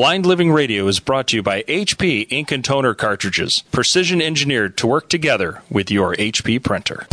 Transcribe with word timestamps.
Blind 0.00 0.24
Living 0.24 0.50
Radio 0.50 0.86
is 0.86 0.98
brought 0.98 1.26
to 1.26 1.36
you 1.36 1.42
by 1.42 1.62
HP 1.64 2.26
Ink 2.30 2.50
and 2.52 2.64
Toner 2.64 2.94
cartridges, 2.94 3.64
precision 3.70 4.22
engineered 4.22 4.78
to 4.78 4.86
work 4.86 5.10
together 5.10 5.60
with 5.68 5.90
your 5.90 6.14
HP 6.14 6.62
printer. 6.62 7.06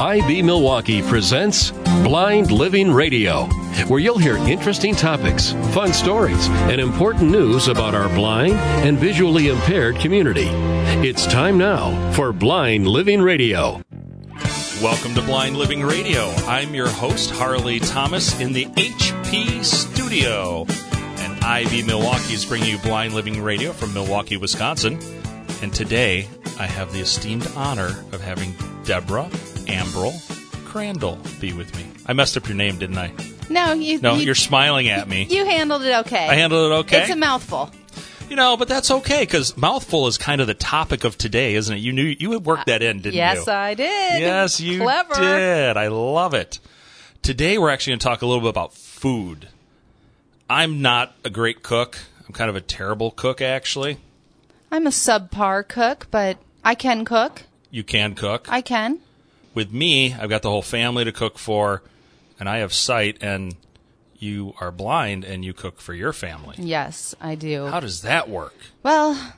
IB 0.00 0.40
Milwaukee 0.40 1.02
presents 1.02 1.72
Blind 2.04 2.50
Living 2.50 2.90
Radio, 2.90 3.44
where 3.88 4.00
you'll 4.00 4.16
hear 4.16 4.38
interesting 4.48 4.94
topics, 4.94 5.52
fun 5.74 5.92
stories, 5.92 6.48
and 6.48 6.80
important 6.80 7.30
news 7.30 7.68
about 7.68 7.94
our 7.94 8.08
blind 8.14 8.54
and 8.54 8.96
visually 8.96 9.48
impaired 9.48 9.96
community. 9.96 10.48
It's 11.06 11.26
time 11.26 11.58
now 11.58 12.12
for 12.12 12.32
Blind 12.32 12.88
Living 12.88 13.20
Radio. 13.20 13.82
Welcome 14.82 15.14
to 15.16 15.20
Blind 15.20 15.58
Living 15.58 15.82
Radio. 15.82 16.30
I'm 16.46 16.74
your 16.74 16.88
host, 16.88 17.30
Harley 17.30 17.78
Thomas, 17.78 18.40
in 18.40 18.54
the 18.54 18.64
HP 18.64 19.62
studio. 19.62 20.64
IB 21.42 21.82
Milwaukee 21.82 22.34
is 22.34 22.44
bringing 22.44 22.68
you 22.68 22.78
Blind 22.78 23.14
Living 23.14 23.42
Radio 23.42 23.72
from 23.72 23.94
Milwaukee, 23.94 24.36
Wisconsin. 24.36 24.98
And 25.62 25.72
today, 25.72 26.28
I 26.58 26.66
have 26.66 26.92
the 26.92 27.00
esteemed 27.00 27.50
honor 27.56 27.88
of 28.12 28.20
having 28.20 28.54
Deborah 28.84 29.28
Ambrell 29.66 30.12
Crandall 30.66 31.18
be 31.40 31.52
with 31.52 31.74
me. 31.76 31.86
I 32.06 32.12
messed 32.12 32.36
up 32.36 32.46
your 32.46 32.56
name, 32.56 32.78
didn't 32.78 32.98
I? 32.98 33.12
No, 33.48 33.72
you. 33.72 34.00
No, 34.00 34.14
you, 34.14 34.26
you're 34.26 34.34
smiling 34.34 34.88
at 34.88 35.08
me. 35.08 35.24
You 35.24 35.44
handled 35.44 35.82
it 35.82 35.92
okay. 36.06 36.28
I 36.28 36.34
handled 36.34 36.70
it 36.70 36.74
okay. 36.76 37.02
It's 37.02 37.10
a 37.10 37.16
mouthful. 37.16 37.70
You 38.28 38.36
know, 38.36 38.56
but 38.56 38.68
that's 38.68 38.90
okay 38.90 39.22
because 39.22 39.56
mouthful 39.56 40.06
is 40.06 40.16
kind 40.16 40.40
of 40.40 40.46
the 40.46 40.54
topic 40.54 41.02
of 41.02 41.18
today, 41.18 41.56
isn't 41.56 41.74
it? 41.74 41.80
You 41.80 41.92
knew 41.92 42.04
you 42.04 42.32
had 42.32 42.44
worked 42.44 42.62
uh, 42.62 42.72
that 42.72 42.82
in, 42.82 42.98
didn't 42.98 43.16
yes, 43.16 43.34
you? 43.34 43.40
Yes, 43.40 43.48
I 43.48 43.74
did. 43.74 44.20
Yes, 44.20 44.60
you 44.60 44.80
Clever. 44.80 45.14
did. 45.14 45.76
I 45.76 45.88
love 45.88 46.34
it. 46.34 46.60
Today 47.22 47.58
we're 47.58 47.70
actually 47.70 47.92
going 47.92 47.98
to 47.98 48.06
talk 48.06 48.22
a 48.22 48.26
little 48.26 48.42
bit 48.42 48.50
about 48.50 48.72
food. 48.72 49.48
I'm 50.50 50.82
not 50.82 51.14
a 51.24 51.30
great 51.30 51.62
cook. 51.62 51.96
I'm 52.26 52.34
kind 52.34 52.50
of 52.50 52.56
a 52.56 52.60
terrible 52.60 53.12
cook, 53.12 53.40
actually. 53.40 53.98
I'm 54.72 54.84
a 54.84 54.90
subpar 54.90 55.66
cook, 55.68 56.08
but 56.10 56.38
I 56.64 56.74
can 56.74 57.04
cook. 57.04 57.44
You 57.70 57.84
can 57.84 58.16
cook. 58.16 58.48
I 58.50 58.60
can. 58.60 58.98
With 59.54 59.72
me, 59.72 60.12
I've 60.12 60.28
got 60.28 60.42
the 60.42 60.50
whole 60.50 60.60
family 60.60 61.04
to 61.04 61.12
cook 61.12 61.38
for, 61.38 61.84
and 62.40 62.48
I 62.48 62.58
have 62.58 62.72
sight, 62.72 63.18
and 63.20 63.54
you 64.18 64.54
are 64.60 64.72
blind 64.72 65.24
and 65.24 65.44
you 65.44 65.52
cook 65.52 65.80
for 65.80 65.94
your 65.94 66.12
family. 66.12 66.56
Yes, 66.58 67.14
I 67.20 67.36
do. 67.36 67.66
How 67.66 67.78
does 67.78 68.02
that 68.02 68.28
work? 68.28 68.54
Well, 68.82 69.34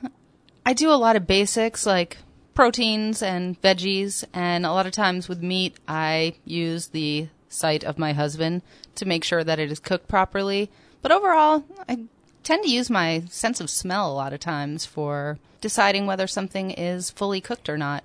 I 0.65 0.73
do 0.73 0.89
a 0.89 0.97
lot 0.97 1.15
of 1.15 1.27
basics 1.27 1.85
like 1.85 2.17
proteins 2.55 3.21
and 3.21 3.61
veggies, 3.61 4.23
and 4.33 4.65
a 4.65 4.71
lot 4.71 4.87
of 4.87 4.91
times 4.91 5.29
with 5.29 5.43
meat, 5.43 5.75
I 5.87 6.33
use 6.43 6.87
the 6.87 7.27
sight 7.49 7.83
of 7.83 7.99
my 7.99 8.13
husband 8.13 8.63
to 8.95 9.05
make 9.05 9.23
sure 9.23 9.43
that 9.43 9.59
it 9.59 9.71
is 9.71 9.79
cooked 9.79 10.07
properly. 10.07 10.71
But 11.03 11.11
overall, 11.11 11.63
I 11.87 12.05
tend 12.41 12.63
to 12.63 12.69
use 12.71 12.89
my 12.89 13.23
sense 13.29 13.61
of 13.61 13.69
smell 13.69 14.11
a 14.11 14.15
lot 14.15 14.33
of 14.33 14.39
times 14.39 14.85
for 14.85 15.37
deciding 15.61 16.07
whether 16.07 16.25
something 16.25 16.71
is 16.71 17.11
fully 17.11 17.39
cooked 17.41 17.69
or 17.69 17.77
not. 17.77 18.03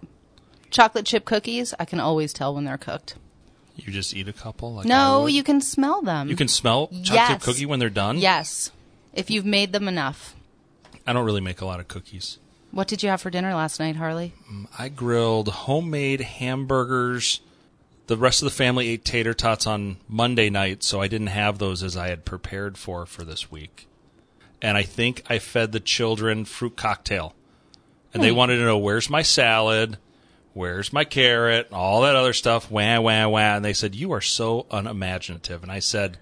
Chocolate 0.70 1.06
chip 1.06 1.24
cookies, 1.24 1.72
I 1.78 1.86
can 1.86 2.00
always 2.00 2.32
tell 2.34 2.55
when 2.55 2.64
they're 2.64 2.77
cooked. 2.77 3.14
You 3.77 3.92
just 3.92 4.14
eat 4.14 4.28
a 4.28 4.32
couple? 4.32 4.74
Like 4.74 4.86
No, 4.86 5.27
you 5.27 5.42
can 5.42 5.60
smell 5.60 6.02
them. 6.02 6.28
You 6.28 6.36
can 6.36 6.48
smell 6.48 6.88
chocolate 6.88 7.05
chip 7.05 7.14
Yes. 7.14 7.44
cookie 7.44 7.64
when 7.66 7.78
they're 7.78 7.88
done? 7.88 8.18
Yes, 8.18 8.70
if 9.14 9.30
you've 9.30 9.46
made 9.46 9.72
them 9.72 9.86
enough. 9.88 10.34
I 11.06 11.12
don't 11.12 11.24
really 11.24 11.40
make 11.40 11.60
a 11.60 11.64
lot 11.64 11.80
of 11.80 11.88
cookies. 11.88 12.38
What 12.70 12.88
did 12.88 13.02
you 13.02 13.08
have 13.08 13.22
for 13.22 13.30
dinner 13.30 13.55
last 13.55 13.80
night, 13.80 13.96
Harley? 13.96 14.34
Mm, 14.52 14.66
I 14.78 14.88
grilled 14.90 15.48
homemade 15.48 16.20
hamburgers. 16.20 17.40
The 18.09 18.17
rest 18.17 18.41
of 18.41 18.47
the 18.47 18.55
family 18.55 18.89
ate 18.89 19.05
tater 19.05 19.34
tots 19.34 19.67
on 19.67 19.98
Monday 20.09 20.48
night, 20.48 20.83
so 20.83 21.03
I 21.03 21.09
didn't 21.09 21.27
have 21.27 21.59
those 21.59 21.83
as 21.83 21.95
I 21.95 22.09
had 22.09 22.25
prepared 22.25 22.78
for 22.78 23.05
for 23.05 23.23
this 23.23 23.51
week. 23.51 23.87
And 24.62 24.78
I 24.78 24.83
think 24.83 25.23
I 25.28 25.39
fed 25.39 25.73
the 25.73 25.81
children 25.81 26.47
fruit 26.47 26.75
cocktail. 26.75 27.34
And 28.14 28.23
they 28.23 28.31
hmm. 28.31 28.36
wanted 28.36 28.56
to 28.56 28.64
know 28.64 28.79
where's 28.79 29.11
my 29.11 29.20
salad, 29.20 29.98
where's 30.55 30.91
my 30.91 31.05
carrot, 31.05 31.68
all 31.70 32.01
that 32.01 32.17
other 32.17 32.33
stuff, 32.33 32.70
wah 32.70 32.98
wah 32.98 33.29
wah. 33.29 33.57
And 33.57 33.64
they 33.64 33.74
said 33.74 33.95
you 33.95 34.11
are 34.13 34.23
so 34.23 34.64
unimaginative. 34.70 35.63
And 35.63 35.70
I 35.70 35.80
said, 35.80 36.17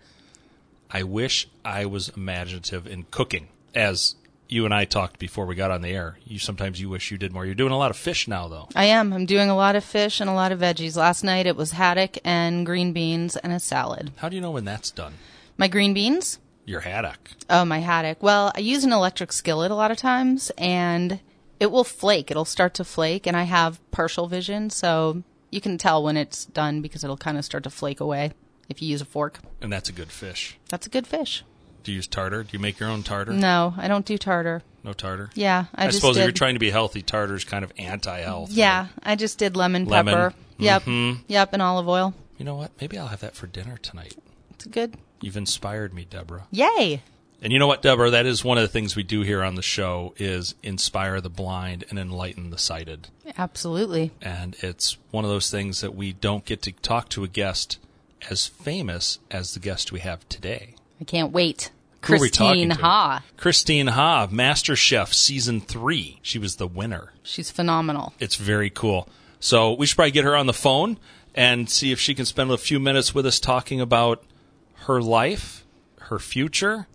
I 0.90 1.04
wish 1.04 1.46
I 1.64 1.86
was 1.86 2.08
imaginative 2.10 2.88
in 2.88 3.04
cooking. 3.12 3.46
As 3.76 4.16
you 4.48 4.64
and 4.64 4.74
I 4.74 4.84
talked 4.84 5.18
before 5.18 5.46
we 5.46 5.54
got 5.54 5.70
on 5.70 5.82
the 5.82 5.88
air, 5.88 6.18
you 6.24 6.38
sometimes 6.38 6.80
you 6.80 6.88
wish 6.88 7.10
you 7.10 7.18
did 7.18 7.32
more. 7.32 7.44
You're 7.44 7.54
doing 7.54 7.72
a 7.72 7.78
lot 7.78 7.90
of 7.90 7.96
fish 7.96 8.28
now, 8.28 8.48
though. 8.48 8.68
I 8.74 8.84
am. 8.86 9.12
I'm 9.12 9.26
doing 9.26 9.50
a 9.50 9.56
lot 9.56 9.76
of 9.76 9.84
fish 9.84 10.20
and 10.20 10.30
a 10.30 10.34
lot 10.34 10.52
of 10.52 10.60
veggies. 10.60 10.96
Last 10.96 11.24
night 11.24 11.46
it 11.46 11.56
was 11.56 11.72
haddock 11.72 12.18
and 12.24 12.64
green 12.64 12.92
beans 12.92 13.36
and 13.36 13.52
a 13.52 13.60
salad. 13.60 14.12
How 14.16 14.28
do 14.28 14.36
you 14.36 14.42
know 14.42 14.50
when 14.50 14.64
that's 14.64 14.90
done? 14.90 15.14
My 15.56 15.68
green 15.68 15.94
beans? 15.94 16.38
Your 16.64 16.80
haddock. 16.80 17.30
Oh, 17.48 17.64
my 17.64 17.78
haddock. 17.78 18.22
Well, 18.22 18.52
I 18.54 18.60
use 18.60 18.84
an 18.84 18.92
electric 18.92 19.32
skillet 19.32 19.70
a 19.70 19.76
lot 19.76 19.90
of 19.90 19.96
times 19.96 20.50
and 20.58 21.20
it 21.60 21.70
will 21.70 21.84
flake. 21.84 22.30
It'll 22.30 22.44
start 22.44 22.74
to 22.74 22.84
flake 22.84 23.26
and 23.26 23.36
I 23.36 23.44
have 23.44 23.80
partial 23.90 24.26
vision, 24.26 24.70
so 24.70 25.22
you 25.50 25.60
can 25.60 25.78
tell 25.78 26.02
when 26.02 26.16
it's 26.16 26.44
done 26.44 26.82
because 26.82 27.04
it'll 27.04 27.16
kind 27.16 27.38
of 27.38 27.44
start 27.44 27.64
to 27.64 27.70
flake 27.70 28.00
away 28.00 28.32
if 28.68 28.82
you 28.82 28.88
use 28.88 29.00
a 29.00 29.06
fork. 29.06 29.38
And 29.60 29.72
that's 29.72 29.88
a 29.88 29.92
good 29.92 30.10
fish. 30.10 30.58
That's 30.68 30.86
a 30.86 30.90
good 30.90 31.06
fish. 31.06 31.44
Do 31.86 31.92
you 31.92 31.96
use 31.96 32.08
tartar? 32.08 32.42
Do 32.42 32.48
you 32.50 32.58
make 32.58 32.80
your 32.80 32.88
own 32.88 33.04
tartar? 33.04 33.32
No, 33.32 33.72
I 33.76 33.86
don't 33.86 34.04
do 34.04 34.18
tartar. 34.18 34.60
No 34.82 34.92
tartar? 34.92 35.30
Yeah, 35.34 35.66
I, 35.72 35.86
I, 35.86 35.90
suppose 35.90 36.16
did. 36.16 36.22
if 36.22 36.26
you're 36.26 36.32
trying 36.32 36.54
to 36.54 36.58
be 36.58 36.70
healthy, 36.70 37.00
tartar's 37.00 37.44
kind 37.44 37.64
of 37.64 37.72
anti-health. 37.78 38.50
Yeah, 38.50 38.88
I 39.04 39.14
just 39.14 39.38
did 39.38 39.54
lemon 39.56 39.84
Lemon. 39.84 40.12
pepper. 40.12 40.34
Yep. 40.58 40.82
Mhm. 40.82 41.18
Yep, 41.28 41.52
and 41.52 41.62
olive 41.62 41.86
oil. 41.88 42.12
You 42.38 42.44
know 42.44 42.56
what? 42.56 42.72
Maybe 42.80 42.98
I'll 42.98 43.06
have 43.06 43.20
that 43.20 43.36
for 43.36 43.46
dinner 43.46 43.76
tonight. 43.76 44.16
It's 44.50 44.64
good. 44.64 44.96
You've 45.20 45.36
inspired 45.36 45.94
me, 45.94 46.08
Deborah. 46.10 46.48
Yay! 46.50 47.02
And 47.40 47.52
you 47.52 47.60
know 47.60 47.68
what, 47.68 47.82
Deborah? 47.82 48.10
That 48.10 48.26
is 48.26 48.44
one 48.44 48.58
of 48.58 48.62
the 48.62 48.68
things 48.68 48.96
we 48.96 49.04
do 49.04 49.20
here 49.20 49.44
on 49.44 49.54
the 49.54 49.62
show 49.62 50.12
is 50.16 50.56
inspire 50.64 51.20
the 51.20 51.30
blind 51.30 51.84
and 51.88 52.00
enlighten 52.00 52.50
the 52.50 52.58
sighted. 52.58 53.10
Absolutely. 53.38 54.10
And 54.20 54.56
it's 54.58 54.96
one 55.12 55.24
of 55.24 55.30
those 55.30 55.52
things 55.52 55.82
that 55.82 55.94
we 55.94 56.14
don't 56.14 56.44
get 56.44 56.62
to 56.62 56.72
talk 56.72 57.10
to 57.10 57.22
a 57.22 57.28
guest 57.28 57.78
as 58.28 58.48
famous 58.48 59.20
as 59.30 59.54
the 59.54 59.60
guest 59.60 59.92
we 59.92 60.00
have 60.00 60.28
today. 60.28 60.74
I 61.00 61.04
can't 61.04 61.30
wait. 61.32 61.70
Who 62.06 62.14
are 62.14 62.20
we 62.20 62.30
talking 62.30 62.68
Christine? 62.68 62.82
Ha. 62.82 63.24
Christine 63.36 63.86
Ha, 63.88 64.28
Master 64.30 64.76
Chef 64.76 65.12
season 65.12 65.60
three. 65.60 66.18
She 66.22 66.38
was 66.38 66.56
the 66.56 66.66
winner. 66.66 67.12
She's 67.22 67.50
phenomenal. 67.50 68.14
It's 68.18 68.36
very 68.36 68.70
cool. 68.70 69.08
So 69.40 69.72
we 69.72 69.86
should 69.86 69.96
probably 69.96 70.12
get 70.12 70.24
her 70.24 70.36
on 70.36 70.46
the 70.46 70.52
phone 70.52 70.98
and 71.34 71.68
see 71.68 71.92
if 71.92 72.00
she 72.00 72.14
can 72.14 72.24
spend 72.24 72.50
a 72.50 72.56
few 72.56 72.80
minutes 72.80 73.14
with 73.14 73.26
us 73.26 73.38
talking 73.38 73.80
about 73.80 74.24
her 74.86 75.02
life, 75.02 75.64
her 76.02 76.18
future, 76.18 76.86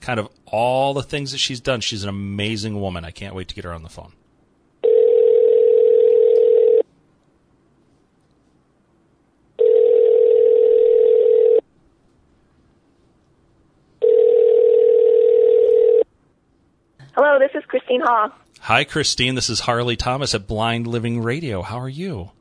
kind 0.00 0.20
of 0.20 0.28
all 0.46 0.94
the 0.94 1.02
things 1.02 1.32
that 1.32 1.38
she's 1.38 1.60
done. 1.60 1.80
She's 1.80 2.02
an 2.02 2.08
amazing 2.08 2.80
woman. 2.80 3.04
I 3.04 3.10
can't 3.10 3.34
wait 3.34 3.48
to 3.48 3.54
get 3.54 3.64
her 3.64 3.72
on 3.72 3.82
the 3.82 3.88
phone. 3.88 4.12
Hello, 17.16 17.38
this 17.38 17.50
is 17.54 17.64
Christine 17.66 18.02
Ha. 18.02 18.30
Hi, 18.60 18.84
Christine. 18.84 19.36
This 19.36 19.48
is 19.48 19.60
Harley 19.60 19.96
Thomas 19.96 20.34
at 20.34 20.46
Blind 20.46 20.86
Living 20.86 21.22
Radio. 21.22 21.62
How 21.62 21.80
are 21.80 21.88
you? 21.88 22.32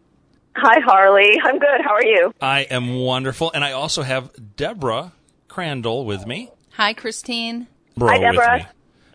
Hi, 0.58 0.82
Harley. 0.82 1.40
I'm 1.42 1.60
good. 1.60 1.80
How 1.82 1.94
are 1.94 2.06
you? 2.06 2.34
I 2.42 2.62
am 2.64 2.96
wonderful. 2.98 3.52
And 3.54 3.64
I 3.64 3.72
also 3.72 4.02
have 4.02 4.32
Deborah 4.58 5.14
Crandall 5.48 6.04
with 6.06 6.28
me. 6.28 6.52
Hi, 6.74 6.92
Christine. 6.94 7.68
Bro 7.96 8.10
Hi, 8.10 8.14
with 8.16 8.36
Deborah. 8.36 8.58
me. 8.58 8.66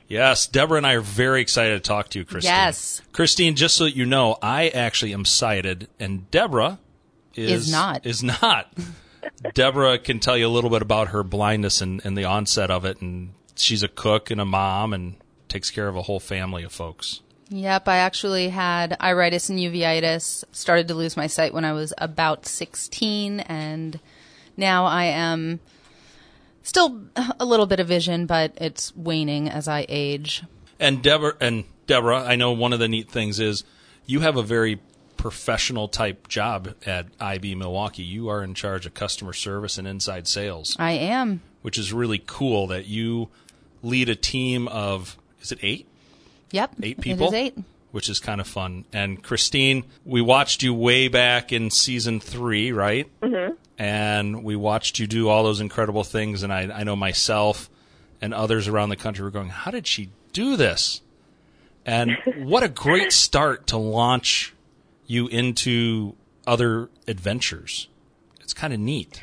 Yes, 0.09 0.47
Deborah 0.47 0.79
and 0.79 0.87
I 0.87 0.95
are 0.95 1.03
very 1.03 1.43
excited 1.43 1.75
to 1.75 1.81
talk 1.87 2.09
to 2.09 2.19
you, 2.19 2.25
Christine. 2.25 2.53
Yes. 2.53 3.03
Christine, 3.13 3.55
just 3.55 3.77
so 3.77 3.85
that 3.85 3.95
you 3.95 4.07
know, 4.07 4.39
I 4.41 4.69
actually 4.69 5.13
am 5.13 5.27
sighted, 5.27 5.89
and 6.01 6.31
Deborah 6.31 6.79
is, 7.35 7.67
Is 7.67 7.73
not. 7.73 8.07
Is 8.07 8.23
not. 8.23 8.73
Deborah 9.55 9.99
can 9.99 10.21
tell 10.21 10.39
you 10.39 10.47
a 10.47 10.49
little 10.49 10.71
bit 10.71 10.81
about 10.81 11.09
her 11.09 11.23
blindness 11.23 11.83
and, 11.83 12.01
and 12.03 12.17
the 12.17 12.25
onset 12.25 12.71
of 12.71 12.87
it, 12.87 13.03
and 13.03 13.35
she's 13.57 13.83
a 13.83 13.89
cook 13.89 14.31
and 14.31 14.41
a 14.41 14.47
mom 14.47 14.95
and 14.95 15.17
takes 15.51 15.71
care 15.71 15.89
of 15.89 15.97
a 15.97 16.03
whole 16.03 16.21
family 16.21 16.63
of 16.63 16.73
folks. 16.73 17.21
Yep, 17.51 17.89
I 17.89 17.97
actually 17.97 18.49
had 18.51 18.97
iritis 19.03 19.51
and 19.51 19.59
uveitis. 19.59 20.45
Started 20.53 20.87
to 20.89 20.95
lose 20.95 21.17
my 21.17 21.27
sight 21.27 21.53
when 21.53 21.65
I 21.65 21.73
was 21.73 21.93
about 21.99 22.47
16, 22.47 23.41
and 23.41 23.99
now 24.57 24.87
I 24.87 25.07
am 25.07 25.59
still 26.63 27.03
a 27.41 27.45
little 27.45 27.67
bit 27.67 27.81
of 27.81 27.89
vision, 27.89 28.27
but 28.27 28.53
it's 28.57 28.95
waning 28.95 29.49
as 29.49 29.67
I 29.67 29.85
age. 29.89 30.45
And 30.79 31.03
Deborah 31.03 31.35
and 31.41 31.65
Deborah, 31.87 32.23
I 32.23 32.37
know 32.37 32.53
one 32.53 32.73
of 32.73 32.79
the 32.79 32.89
neat 32.89 33.11
things 33.11 33.41
is 33.41 33.65
you 34.07 34.21
have 34.21 34.37
a 34.37 34.43
very 34.43 34.81
professional 35.17 35.89
type 35.89 36.29
job 36.29 36.75
at 36.87 37.07
IB 37.21 37.57
Milwaukee. 37.57 38.05
You 38.05 38.29
are 38.29 38.43
in 38.43 38.55
charge 38.55 38.87
of 38.87 38.95
customer 38.95 39.33
service 39.33 39.77
and 39.77 39.89
inside 39.89 40.27
sales, 40.29 40.77
I 40.79 40.93
am. 40.93 41.43
which 41.63 41.77
is 41.77 41.93
really 41.93 42.23
cool 42.25 42.69
that 42.69 42.87
you 42.87 43.29
lead 43.83 44.09
a 44.09 44.15
team 44.15 44.69
of 44.69 45.19
is 45.41 45.53
it 45.53 45.59
8? 45.63 45.87
Yep. 46.53 46.75
Eight 46.83 47.01
people? 47.01 47.27
It 47.27 47.29
is 47.29 47.35
eight. 47.35 47.59
Which 47.93 48.09
is 48.09 48.21
kind 48.21 48.41
of 48.41 48.47
fun. 48.47 48.85
And 48.93 49.23
Christine, 49.23 49.85
we 50.05 50.21
watched 50.21 50.63
you 50.63 50.73
way 50.73 51.09
back 51.09 51.53
in 51.53 51.71
season 51.71 52.21
3, 52.21 52.73
right? 52.73 53.09
Mm-hmm. 53.21 53.55
And 53.79 54.45
we 54.45 54.57
watched 54.57 54.99
you 54.99 55.07
do 55.07 55.29
all 55.29 55.43
those 55.43 55.61
incredible 55.61 56.05
things 56.05 56.43
and 56.43 56.53
I 56.53 56.63
I 56.71 56.85
know 56.85 56.97
myself 56.97 57.71
and 58.21 58.35
others 58.35 58.69
around 58.69 58.91
the 58.91 58.97
country 58.97 59.25
were 59.25 59.31
going, 59.31 59.49
"How 59.49 59.71
did 59.71 59.87
she 59.87 60.11
do 60.35 60.57
this?" 60.57 61.01
And 61.87 62.19
what 62.37 62.63
a 62.63 62.69
great 62.69 63.11
start 63.27 63.67
to 63.69 63.79
launch 63.79 64.53
you 65.07 65.29
into 65.29 66.15
other 66.47 66.91
adventures. 67.09 67.89
It's 68.41 68.53
kind 68.53 68.75
of 68.75 68.81
neat. 68.81 69.23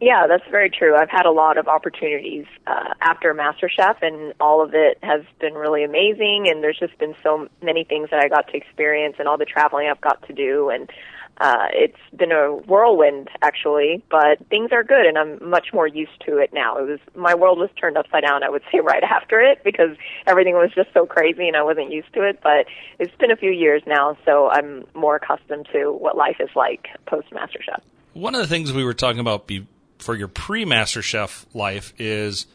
Yeah, 0.00 0.26
that's 0.28 0.44
very 0.50 0.68
true. 0.68 0.94
I've 0.94 1.08
had 1.08 1.24
a 1.24 1.30
lot 1.30 1.56
of 1.56 1.68
opportunities 1.68 2.44
uh, 2.66 2.92
after 3.00 3.32
MasterChef, 3.32 4.02
and 4.02 4.34
all 4.40 4.62
of 4.62 4.74
it 4.74 4.98
has 5.02 5.22
been 5.40 5.54
really 5.54 5.84
amazing. 5.84 6.46
And 6.50 6.62
there's 6.62 6.78
just 6.78 6.98
been 6.98 7.14
so 7.22 7.48
many 7.62 7.82
things 7.84 8.10
that 8.10 8.20
I 8.20 8.28
got 8.28 8.48
to 8.48 8.56
experience, 8.56 9.16
and 9.18 9.26
all 9.26 9.38
the 9.38 9.46
traveling 9.46 9.88
I've 9.88 10.00
got 10.02 10.26
to 10.26 10.34
do, 10.34 10.68
and 10.68 10.90
uh, 11.38 11.68
it's 11.72 11.98
been 12.14 12.30
a 12.30 12.54
whirlwind 12.54 13.28
actually. 13.40 14.02
But 14.10 14.46
things 14.50 14.70
are 14.70 14.84
good, 14.84 15.06
and 15.06 15.16
I'm 15.16 15.48
much 15.48 15.68
more 15.72 15.86
used 15.86 16.20
to 16.26 16.36
it 16.36 16.50
now. 16.52 16.76
It 16.76 16.86
was 16.86 17.00
my 17.14 17.34
world 17.34 17.58
was 17.58 17.70
turned 17.80 17.96
upside 17.96 18.22
down. 18.22 18.42
I 18.42 18.50
would 18.50 18.62
say 18.70 18.80
right 18.84 19.02
after 19.02 19.40
it 19.40 19.64
because 19.64 19.96
everything 20.26 20.54
was 20.54 20.72
just 20.74 20.92
so 20.92 21.06
crazy, 21.06 21.48
and 21.48 21.56
I 21.56 21.62
wasn't 21.62 21.90
used 21.90 22.12
to 22.12 22.22
it. 22.22 22.40
But 22.42 22.66
it's 22.98 23.14
been 23.16 23.30
a 23.30 23.36
few 23.36 23.50
years 23.50 23.82
now, 23.86 24.18
so 24.26 24.50
I'm 24.50 24.84
more 24.94 25.16
accustomed 25.16 25.68
to 25.72 25.90
what 25.90 26.18
life 26.18 26.36
is 26.38 26.50
like 26.54 26.88
post 27.06 27.30
MasterChef. 27.30 27.80
One 28.12 28.34
of 28.34 28.42
the 28.42 28.46
things 28.46 28.74
we 28.74 28.84
were 28.84 28.94
talking 28.94 29.20
about 29.20 29.46
be- 29.46 29.66
for 29.98 30.14
your 30.14 30.28
pre 30.28 30.64
Master 30.64 31.02
Chef 31.02 31.46
life 31.54 31.92
is 31.98 32.46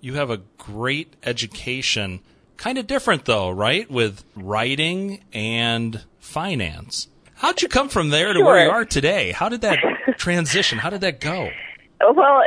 you 0.00 0.14
have 0.14 0.30
a 0.30 0.40
great 0.58 1.14
education. 1.22 2.20
Kind 2.56 2.78
of 2.78 2.86
different 2.86 3.24
though, 3.24 3.50
right? 3.50 3.90
With 3.90 4.24
writing 4.36 5.22
and 5.32 6.02
finance. 6.20 7.08
How'd 7.36 7.60
you 7.62 7.68
come 7.68 7.88
from 7.88 8.10
there 8.10 8.32
to 8.32 8.38
Sure. 8.38 8.44
where 8.44 8.64
you 8.66 8.70
are 8.70 8.84
today? 8.84 9.32
How 9.32 9.48
did 9.48 9.62
that 9.62 9.78
transition? 10.18 10.78
How 10.78 10.90
did 10.90 11.00
that 11.00 11.20
go? 11.20 11.50
Well, 12.02 12.42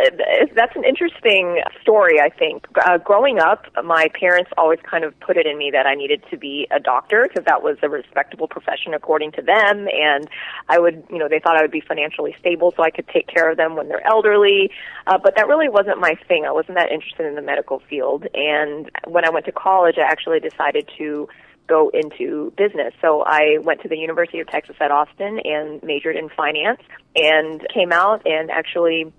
that's 0.54 0.76
an 0.76 0.84
interesting 0.84 1.62
story, 1.82 2.20
I 2.20 2.30
think. 2.30 2.68
Uh, 2.76 2.98
growing 2.98 3.40
up, 3.40 3.66
my 3.84 4.08
parents 4.20 4.52
always 4.58 4.80
kind 4.90 5.06
of 5.06 5.18
put 5.22 5.38
it 5.38 5.48
in 5.48 5.58
me 5.58 5.70
that 5.72 5.86
I 5.86 5.96
needed 5.96 6.24
to 6.30 6.38
be 6.38 6.68
a 6.72 6.80
doctor 6.80 7.26
because 7.28 7.46
that 7.46 7.64
was 7.64 7.78
a 7.82 7.88
respectable 7.88 8.48
profession 8.48 8.94
according 8.94 9.32
to 9.34 9.42
them. 9.42 9.88
And 9.88 10.28
I 10.68 10.80
would, 10.80 11.04
you 11.10 11.18
know, 11.18 11.30
they 11.30 11.40
thought 11.40 11.56
I 11.58 11.62
would 11.62 11.72
be 11.72 11.82
financially 11.82 12.36
stable 12.40 12.74
so 12.76 12.84
I 12.84 12.90
could 12.90 13.08
take 13.08 13.28
care 13.28 13.50
of 13.50 13.56
them 13.56 13.76
when 13.76 13.88
they're 13.88 14.06
elderly. 14.06 14.72
Uh, 15.08 15.18
but 15.18 15.36
that 15.38 15.48
really 15.48 15.70
wasn't 15.70 16.00
my 16.00 16.16
thing. 16.28 16.46
I 16.46 16.52
wasn't 16.52 16.78
that 16.78 16.92
interested 16.92 17.26
in 17.26 17.36
the 17.36 17.42
medical 17.42 17.82
field. 17.90 18.28
And 18.34 18.92
when 19.08 19.26
I 19.26 19.30
went 19.30 19.46
to 19.46 19.54
college, 19.54 19.96
I 19.98 20.12
actually 20.12 20.42
decided 20.42 20.90
to 20.98 21.30
go 21.68 21.90
into 21.94 22.54
business. 22.58 22.94
So 23.02 23.24
I 23.26 23.58
went 23.62 23.82
to 23.82 23.88
the 23.88 23.98
University 23.98 24.40
of 24.40 24.48
Texas 24.48 24.76
at 24.80 24.92
Austin 24.92 25.40
and 25.44 25.82
majored 25.82 26.16
in 26.16 26.30
finance 26.30 26.82
and 27.16 27.66
came 27.74 27.92
out 27.92 28.22
and 28.26 28.52
actually 28.52 29.14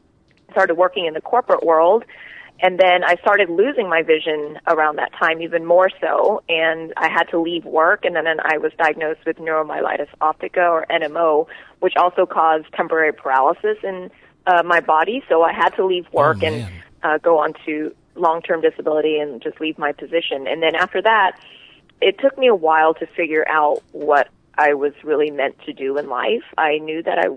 started 0.51 0.75
working 0.75 1.07
in 1.07 1.15
the 1.15 1.21
corporate 1.21 1.65
world 1.65 2.05
and 2.59 2.79
then 2.79 3.05
I 3.05 3.17
started 3.17 3.51
losing 3.51 3.89
my 3.89 4.03
vision 4.03 4.59
around 4.67 4.97
that 4.97 5.13
time 5.13 5.43
even 5.43 5.65
more 5.65 5.91
so 6.01 6.43
and 6.49 6.93
I 6.97 7.09
had 7.09 7.25
to 7.31 7.41
leave 7.41 7.65
work 7.65 8.05
and 8.05 8.17
then 8.17 8.27
I 8.27 8.59
was 8.59 8.73
diagnosed 8.79 9.21
with 9.27 9.37
neuromyelitis 9.37 10.09
optica 10.21 10.71
or 10.71 10.87
NMO 10.91 11.47
which 11.81 11.95
also 11.97 12.27
caused 12.27 12.67
temporary 12.73 13.13
paralysis 13.13 13.77
in 13.83 14.11
uh, 14.47 14.63
my 14.65 14.81
body 14.81 15.23
so 15.29 15.43
I 15.43 15.53
had 15.53 15.71
to 15.71 15.85
leave 15.85 16.07
work 16.13 16.39
Oh, 16.43 16.47
and 16.47 16.69
uh, 17.03 17.19
go 17.19 17.39
on 17.39 17.53
to 17.67 17.95
long-term 18.15 18.63
disability 18.63 19.19
and 19.19 19.43
just 19.43 19.61
leave 19.61 19.79
my 19.79 19.93
position 19.93 20.47
and 20.47 20.63
then 20.63 20.75
after 20.75 21.03
that 21.03 21.39
it 22.01 22.19
took 22.19 22.37
me 22.39 22.47
a 22.47 22.55
while 22.55 22.95
to 22.95 23.07
figure 23.07 23.47
out 23.49 23.83
what 23.93 24.29
I 24.59 24.75
was 24.75 24.93
really 25.03 25.31
meant 25.31 25.57
to 25.67 25.73
do 25.73 25.99
in 25.99 26.09
life. 26.09 26.45
I 26.57 26.79
knew 26.79 27.03
that 27.03 27.19
I 27.19 27.29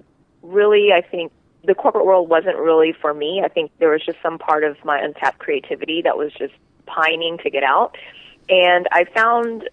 really, 0.41 0.91
I 0.93 1.01
think, 1.01 1.31
the 1.63 1.75
corporate 1.75 2.05
world 2.05 2.29
wasn't 2.29 2.57
really 2.57 2.93
for 2.93 3.13
me. 3.13 3.41
I 3.43 3.47
think 3.49 3.71
there 3.79 3.89
was 3.89 4.05
just 4.05 4.17
some 4.21 4.37
part 4.37 4.63
of 4.63 4.77
my 4.83 4.99
untapped 4.99 5.39
creativity 5.39 6.01
that 6.03 6.17
was 6.17 6.31
just 6.33 6.53
pining 6.85 7.37
to 7.39 7.49
get 7.49 7.63
out. 7.63 7.97
And 8.49 8.87
I 8.91 9.05
found, 9.05 9.69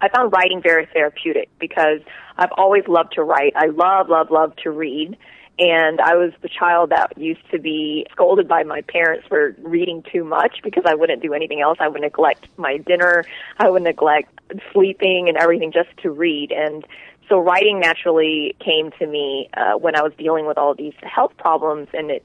I 0.00 0.08
found 0.08 0.32
writing 0.32 0.60
very 0.62 0.86
therapeutic 0.86 1.48
because 1.58 2.00
I've 2.36 2.52
always 2.56 2.88
loved 2.88 3.12
to 3.14 3.22
write. 3.22 3.52
I 3.56 3.66
love, 3.66 4.08
love, 4.08 4.30
love 4.30 4.56
to 4.64 4.70
read. 4.70 5.16
And 5.60 6.00
I 6.00 6.14
was 6.14 6.32
the 6.40 6.48
child 6.48 6.90
that 6.90 7.18
used 7.18 7.48
to 7.50 7.58
be 7.58 8.06
scolded 8.12 8.46
by 8.46 8.62
my 8.62 8.82
parents 8.82 9.26
for 9.26 9.56
reading 9.58 10.04
too 10.04 10.22
much 10.22 10.60
because 10.62 10.84
I 10.86 10.94
wouldn't 10.94 11.20
do 11.20 11.34
anything 11.34 11.60
else. 11.60 11.78
I 11.80 11.88
would 11.88 12.00
neglect 12.00 12.46
my 12.56 12.78
dinner. 12.78 13.24
I 13.58 13.68
would 13.68 13.82
neglect 13.82 14.40
sleeping 14.72 15.28
and 15.28 15.36
everything 15.36 15.72
just 15.72 15.88
to 16.02 16.10
read. 16.10 16.52
And 16.52 16.86
so 17.28 17.38
writing 17.38 17.80
naturally 17.80 18.56
came 18.64 18.90
to 18.98 19.06
me 19.06 19.48
uh, 19.54 19.74
when 19.78 19.96
I 19.96 20.02
was 20.02 20.12
dealing 20.18 20.46
with 20.46 20.58
all 20.58 20.74
these 20.74 20.94
health 21.02 21.32
problems. 21.36 21.88
And 21.92 22.10
it 22.10 22.24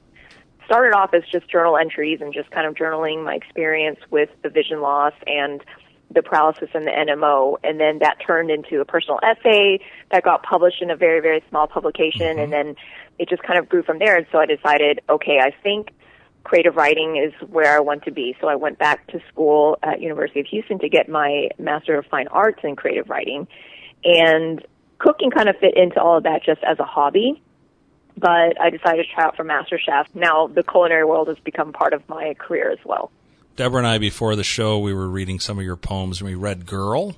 started 0.66 0.96
off 0.96 1.12
as 1.14 1.22
just 1.30 1.48
journal 1.50 1.76
entries 1.76 2.20
and 2.20 2.32
just 2.32 2.50
kind 2.50 2.66
of 2.66 2.74
journaling 2.74 3.24
my 3.24 3.34
experience 3.34 3.98
with 4.10 4.30
the 4.42 4.48
vision 4.48 4.80
loss 4.80 5.12
and 5.26 5.62
the 6.10 6.22
paralysis 6.22 6.68
and 6.74 6.86
the 6.86 6.90
NMO, 6.90 7.56
and 7.64 7.80
then 7.80 7.98
that 8.00 8.18
turned 8.24 8.50
into 8.50 8.80
a 8.80 8.84
personal 8.84 9.18
essay 9.22 9.80
that 10.12 10.22
got 10.22 10.42
published 10.42 10.80
in 10.80 10.90
a 10.90 10.96
very, 10.96 11.20
very 11.20 11.42
small 11.48 11.66
publication, 11.66 12.38
and 12.38 12.52
then 12.52 12.76
it 13.18 13.28
just 13.28 13.42
kind 13.42 13.58
of 13.58 13.68
grew 13.68 13.82
from 13.82 13.98
there. 13.98 14.16
And 14.16 14.26
so 14.30 14.38
I 14.38 14.46
decided, 14.46 15.00
okay, 15.08 15.38
I 15.40 15.50
think 15.62 15.92
creative 16.44 16.76
writing 16.76 17.16
is 17.16 17.32
where 17.48 17.74
I 17.74 17.80
want 17.80 18.04
to 18.04 18.12
be. 18.12 18.36
So 18.40 18.48
I 18.48 18.54
went 18.54 18.78
back 18.78 19.06
to 19.08 19.20
school 19.28 19.78
at 19.82 20.00
University 20.00 20.40
of 20.40 20.46
Houston 20.46 20.78
to 20.80 20.88
get 20.88 21.08
my 21.08 21.48
Master 21.58 21.98
of 21.98 22.06
Fine 22.06 22.28
Arts 22.28 22.60
in 22.62 22.76
Creative 22.76 23.08
Writing, 23.08 23.48
and 24.04 24.64
cooking 24.98 25.30
kind 25.30 25.48
of 25.48 25.56
fit 25.58 25.76
into 25.76 26.00
all 26.00 26.16
of 26.18 26.24
that 26.24 26.42
just 26.42 26.62
as 26.64 26.78
a 26.78 26.84
hobby. 26.84 27.42
But 28.16 28.60
I 28.60 28.70
decided 28.70 29.06
to 29.06 29.14
try 29.14 29.24
out 29.24 29.36
for 29.36 29.44
MasterChef. 29.44 30.06
Now 30.14 30.46
the 30.46 30.62
culinary 30.62 31.04
world 31.04 31.28
has 31.28 31.38
become 31.38 31.72
part 31.72 31.92
of 31.92 32.08
my 32.08 32.34
career 32.34 32.70
as 32.70 32.78
well. 32.84 33.10
Deborah 33.56 33.78
and 33.78 33.86
I, 33.86 33.98
before 33.98 34.34
the 34.36 34.44
show, 34.44 34.78
we 34.78 34.92
were 34.92 35.08
reading 35.08 35.38
some 35.38 35.58
of 35.58 35.64
your 35.64 35.76
poems, 35.76 36.20
and 36.20 36.28
we 36.28 36.34
read 36.34 36.66
"Girl." 36.66 37.16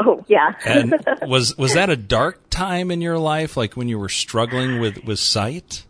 Oh 0.00 0.24
yeah. 0.28 0.54
And 0.64 0.94
was 1.22 1.56
was 1.56 1.74
that 1.74 1.90
a 1.90 1.96
dark 1.96 2.48
time 2.50 2.90
in 2.90 3.00
your 3.00 3.18
life, 3.18 3.56
like 3.56 3.74
when 3.74 3.88
you 3.88 3.98
were 3.98 4.08
struggling 4.08 4.80
with 4.80 5.04
with 5.04 5.18
sight? 5.18 5.84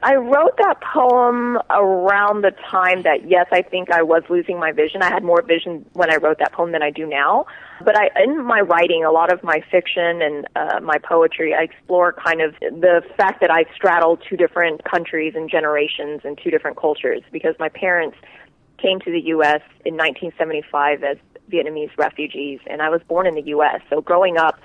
I 0.00 0.14
wrote 0.14 0.56
that 0.58 0.80
poem 0.80 1.58
around 1.70 2.42
the 2.42 2.52
time 2.70 3.02
that 3.02 3.28
yes, 3.28 3.46
I 3.50 3.62
think 3.62 3.90
I 3.90 4.02
was 4.02 4.22
losing 4.30 4.58
my 4.58 4.70
vision. 4.70 5.02
I 5.02 5.08
had 5.08 5.24
more 5.24 5.42
vision 5.42 5.84
when 5.94 6.08
I 6.08 6.16
wrote 6.16 6.38
that 6.38 6.52
poem 6.52 6.70
than 6.70 6.82
I 6.82 6.90
do 6.90 7.04
now. 7.04 7.46
But 7.84 7.96
I, 7.98 8.10
in 8.22 8.44
my 8.44 8.60
writing, 8.60 9.04
a 9.04 9.10
lot 9.10 9.32
of 9.32 9.42
my 9.42 9.60
fiction 9.72 10.22
and 10.22 10.46
uh, 10.54 10.80
my 10.80 10.98
poetry, 10.98 11.52
I 11.52 11.64
explore 11.64 12.12
kind 12.12 12.40
of 12.40 12.54
the 12.60 13.02
fact 13.16 13.40
that 13.40 13.50
I 13.50 13.64
straddle 13.74 14.16
two 14.16 14.36
different 14.36 14.84
countries 14.84 15.34
and 15.34 15.50
generations 15.50 16.20
and 16.22 16.38
two 16.42 16.50
different 16.50 16.76
cultures 16.76 17.22
because 17.32 17.56
my 17.58 17.68
parents 17.68 18.16
came 18.80 19.00
to 19.00 19.10
the 19.10 19.20
U.S. 19.34 19.62
in 19.84 19.96
1975 19.96 21.02
as 21.02 21.16
Vietnamese 21.50 21.90
refugees, 21.98 22.60
and 22.68 22.82
I 22.82 22.88
was 22.88 23.00
born 23.08 23.26
in 23.26 23.34
the 23.34 23.46
U.S. 23.46 23.80
So 23.90 24.00
growing 24.00 24.36
up, 24.36 24.60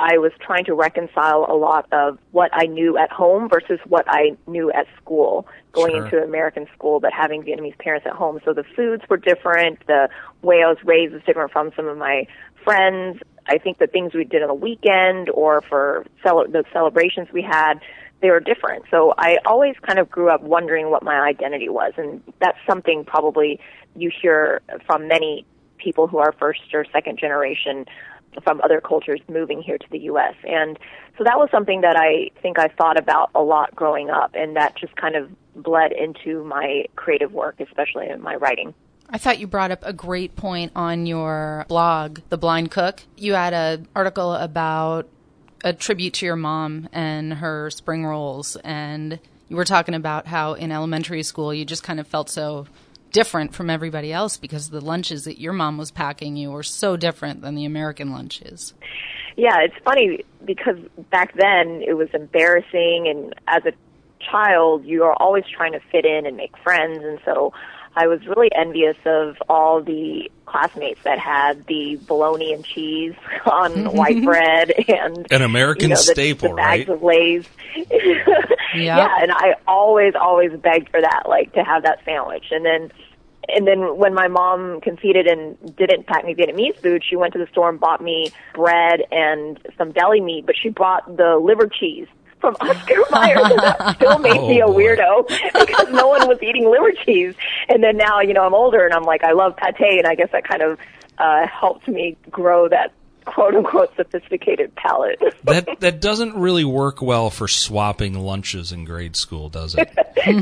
I 0.00 0.16
was 0.16 0.32
trying 0.40 0.64
to 0.64 0.74
reconcile 0.74 1.46
a 1.48 1.54
lot 1.54 1.86
of 1.92 2.18
what 2.32 2.50
I 2.54 2.64
knew 2.64 2.96
at 2.96 3.12
home 3.12 3.50
versus 3.50 3.78
what 3.86 4.06
I 4.08 4.36
knew 4.46 4.72
at 4.72 4.86
school, 4.96 5.46
going 5.72 5.92
Sure. 5.92 6.04
into 6.04 6.22
American 6.22 6.66
school, 6.74 7.00
but 7.00 7.12
having 7.12 7.42
Vietnamese 7.42 7.76
parents 7.78 8.06
at 8.06 8.14
home. 8.14 8.40
So 8.44 8.54
the 8.54 8.64
foods 8.64 9.02
were 9.10 9.18
different. 9.18 9.86
The 9.86 10.08
way 10.42 10.62
I 10.64 10.68
was 10.68 10.78
raised 10.84 11.12
was 11.12 11.22
different 11.24 11.52
from 11.52 11.70
some 11.76 11.86
of 11.86 11.98
my 11.98 12.26
friends. 12.64 13.20
I 13.46 13.58
think 13.58 13.78
the 13.78 13.86
things 13.86 14.14
we 14.14 14.24
did 14.24 14.42
on 14.42 14.48
the 14.48 14.54
weekend 14.54 15.28
or 15.30 15.60
for 15.68 16.06
cel- 16.22 16.46
the 16.48 16.64
celebrations 16.72 17.28
we 17.32 17.42
had, 17.42 17.74
they 18.22 18.30
were 18.30 18.40
different. 18.40 18.84
So 18.90 19.12
I 19.18 19.36
always 19.44 19.76
kind 19.82 19.98
of 19.98 20.10
grew 20.10 20.30
up 20.30 20.42
wondering 20.42 20.90
what 20.90 21.02
my 21.02 21.20
identity 21.20 21.68
was. 21.68 21.92
And 21.98 22.22
that's 22.38 22.58
something 22.66 23.04
probably 23.04 23.60
you 23.96 24.10
hear 24.10 24.62
from 24.86 25.08
many 25.08 25.44
people 25.78 26.06
who 26.06 26.18
are 26.18 26.32
first 26.38 26.60
or 26.74 26.84
second 26.92 27.18
generation 27.18 27.86
from 28.44 28.60
other 28.62 28.80
cultures 28.80 29.20
moving 29.28 29.62
here 29.62 29.78
to 29.78 29.86
the 29.90 29.98
U.S. 30.00 30.34
And 30.44 30.78
so 31.18 31.24
that 31.24 31.38
was 31.38 31.48
something 31.50 31.80
that 31.82 31.96
I 31.96 32.30
think 32.42 32.58
I 32.58 32.68
thought 32.68 32.98
about 32.98 33.30
a 33.34 33.40
lot 33.40 33.74
growing 33.74 34.10
up, 34.10 34.30
and 34.34 34.56
that 34.56 34.76
just 34.76 34.94
kind 34.96 35.16
of 35.16 35.30
bled 35.54 35.92
into 35.92 36.44
my 36.44 36.84
creative 36.96 37.32
work, 37.32 37.60
especially 37.60 38.08
in 38.08 38.22
my 38.22 38.36
writing. 38.36 38.74
I 39.08 39.18
thought 39.18 39.40
you 39.40 39.48
brought 39.48 39.72
up 39.72 39.80
a 39.82 39.92
great 39.92 40.36
point 40.36 40.72
on 40.76 41.04
your 41.04 41.66
blog, 41.68 42.20
The 42.28 42.38
Blind 42.38 42.70
Cook. 42.70 43.02
You 43.16 43.34
had 43.34 43.52
an 43.52 43.88
article 43.94 44.34
about 44.34 45.08
a 45.64 45.72
tribute 45.72 46.14
to 46.14 46.26
your 46.26 46.36
mom 46.36 46.88
and 46.92 47.34
her 47.34 47.70
spring 47.70 48.06
rolls, 48.06 48.56
and 48.62 49.18
you 49.48 49.56
were 49.56 49.64
talking 49.64 49.94
about 49.94 50.28
how 50.28 50.54
in 50.54 50.70
elementary 50.70 51.24
school 51.24 51.52
you 51.52 51.64
just 51.64 51.82
kind 51.82 51.98
of 51.98 52.06
felt 52.06 52.30
so 52.30 52.66
different 53.12 53.54
from 53.54 53.70
everybody 53.70 54.12
else 54.12 54.36
because 54.36 54.70
the 54.70 54.80
lunches 54.80 55.24
that 55.24 55.40
your 55.40 55.52
mom 55.52 55.78
was 55.78 55.90
packing 55.90 56.36
you 56.36 56.50
were 56.50 56.62
so 56.62 56.96
different 56.96 57.42
than 57.42 57.54
the 57.54 57.64
American 57.64 58.10
lunches. 58.10 58.74
Yeah, 59.36 59.60
it's 59.60 59.76
funny 59.84 60.24
because 60.44 60.76
back 61.10 61.34
then 61.36 61.82
it 61.86 61.94
was 61.94 62.08
embarrassing, 62.12 63.06
and 63.08 63.34
as 63.46 63.64
a 63.64 63.72
child, 64.30 64.84
you 64.84 65.04
are 65.04 65.14
always 65.14 65.44
trying 65.54 65.72
to 65.72 65.80
fit 65.90 66.04
in 66.04 66.26
and 66.26 66.36
make 66.36 66.56
friends, 66.58 66.98
and 67.02 67.18
so 67.24 67.52
I 67.96 68.06
was 68.06 68.24
really 68.26 68.50
envious 68.54 68.96
of 69.04 69.36
all 69.48 69.82
the 69.82 70.30
classmates 70.46 71.00
that 71.04 71.18
had 71.18 71.66
the 71.66 71.98
bologna 72.06 72.52
and 72.52 72.64
cheese 72.64 73.14
on 73.46 73.72
mm-hmm. 73.72 73.96
white 73.96 74.24
bread 74.24 74.72
and 74.88 75.26
An 75.30 75.42
American 75.42 75.90
you 75.90 75.94
know, 75.94 75.96
the, 75.96 76.02
staple, 76.02 76.50
the 76.50 76.54
bags 76.56 76.88
right? 76.88 76.96
of 76.96 77.02
Lay's. 77.02 77.48
yeah, 78.74 79.08
and 79.20 79.32
I 79.32 79.54
always, 79.66 80.14
always 80.14 80.52
begged 80.52 80.90
for 80.90 81.00
that, 81.00 81.24
like 81.28 81.52
to 81.54 81.62
have 81.62 81.82
that 81.84 82.00
sandwich. 82.04 82.46
And 82.50 82.64
then 82.64 82.90
and 83.48 83.66
then 83.66 83.96
when 83.96 84.14
my 84.14 84.28
mom 84.28 84.80
conceded 84.80 85.26
and 85.26 85.56
didn't 85.76 86.06
pack 86.06 86.24
me 86.24 86.34
Vietnamese 86.34 86.80
food, 86.80 87.02
she 87.08 87.16
went 87.16 87.32
to 87.32 87.38
the 87.38 87.46
store 87.46 87.68
and 87.68 87.80
bought 87.80 88.00
me 88.00 88.30
bread 88.54 89.02
and 89.10 89.58
some 89.76 89.92
deli 89.92 90.20
meat, 90.20 90.46
but 90.46 90.54
she 90.60 90.68
brought 90.68 91.16
the 91.16 91.36
liver 91.42 91.66
cheese 91.68 92.06
from 92.40 92.56
Oscar 92.60 92.94
Mayer. 93.12 93.36
So 93.48 93.56
that 93.56 93.96
still 93.96 94.18
made 94.20 94.36
Oh, 94.38 94.48
me 94.48 94.60
a 94.60 94.66
weirdo 94.66 95.28
because 95.66 95.88
no 95.90 96.08
one 96.08 96.26
was 96.28 96.38
eating 96.42 96.68
liver 96.70 96.92
cheese. 97.04 97.34
And 97.68 97.82
then 97.82 97.96
now, 97.96 98.20
you 98.20 98.32
know, 98.34 98.44
I'm 98.44 98.54
older 98.54 98.84
and 98.84 98.94
I'm 98.94 99.02
like, 99.04 99.22
I 99.24 99.32
love 99.32 99.56
pate, 99.56 99.98
and 99.98 100.06
I 100.06 100.14
guess 100.14 100.30
that 100.32 100.44
kind 100.44 100.62
of 100.62 100.78
uh, 101.18 101.46
helped 101.46 101.86
me 101.88 102.16
grow 102.30 102.68
that 102.68 102.92
quote 103.26 103.54
unquote 103.54 103.94
sophisticated 103.96 104.74
palate. 104.74 105.20
That 105.44 105.68
that 105.80 106.00
doesn't 106.00 106.34
really 106.34 106.64
work 106.64 107.02
well 107.02 107.28
for 107.30 107.46
swapping 107.46 108.18
lunches 108.18 108.72
in 108.72 108.84
grade 108.86 109.14
school, 109.14 109.48
does 109.50 109.74
it? 109.76 109.88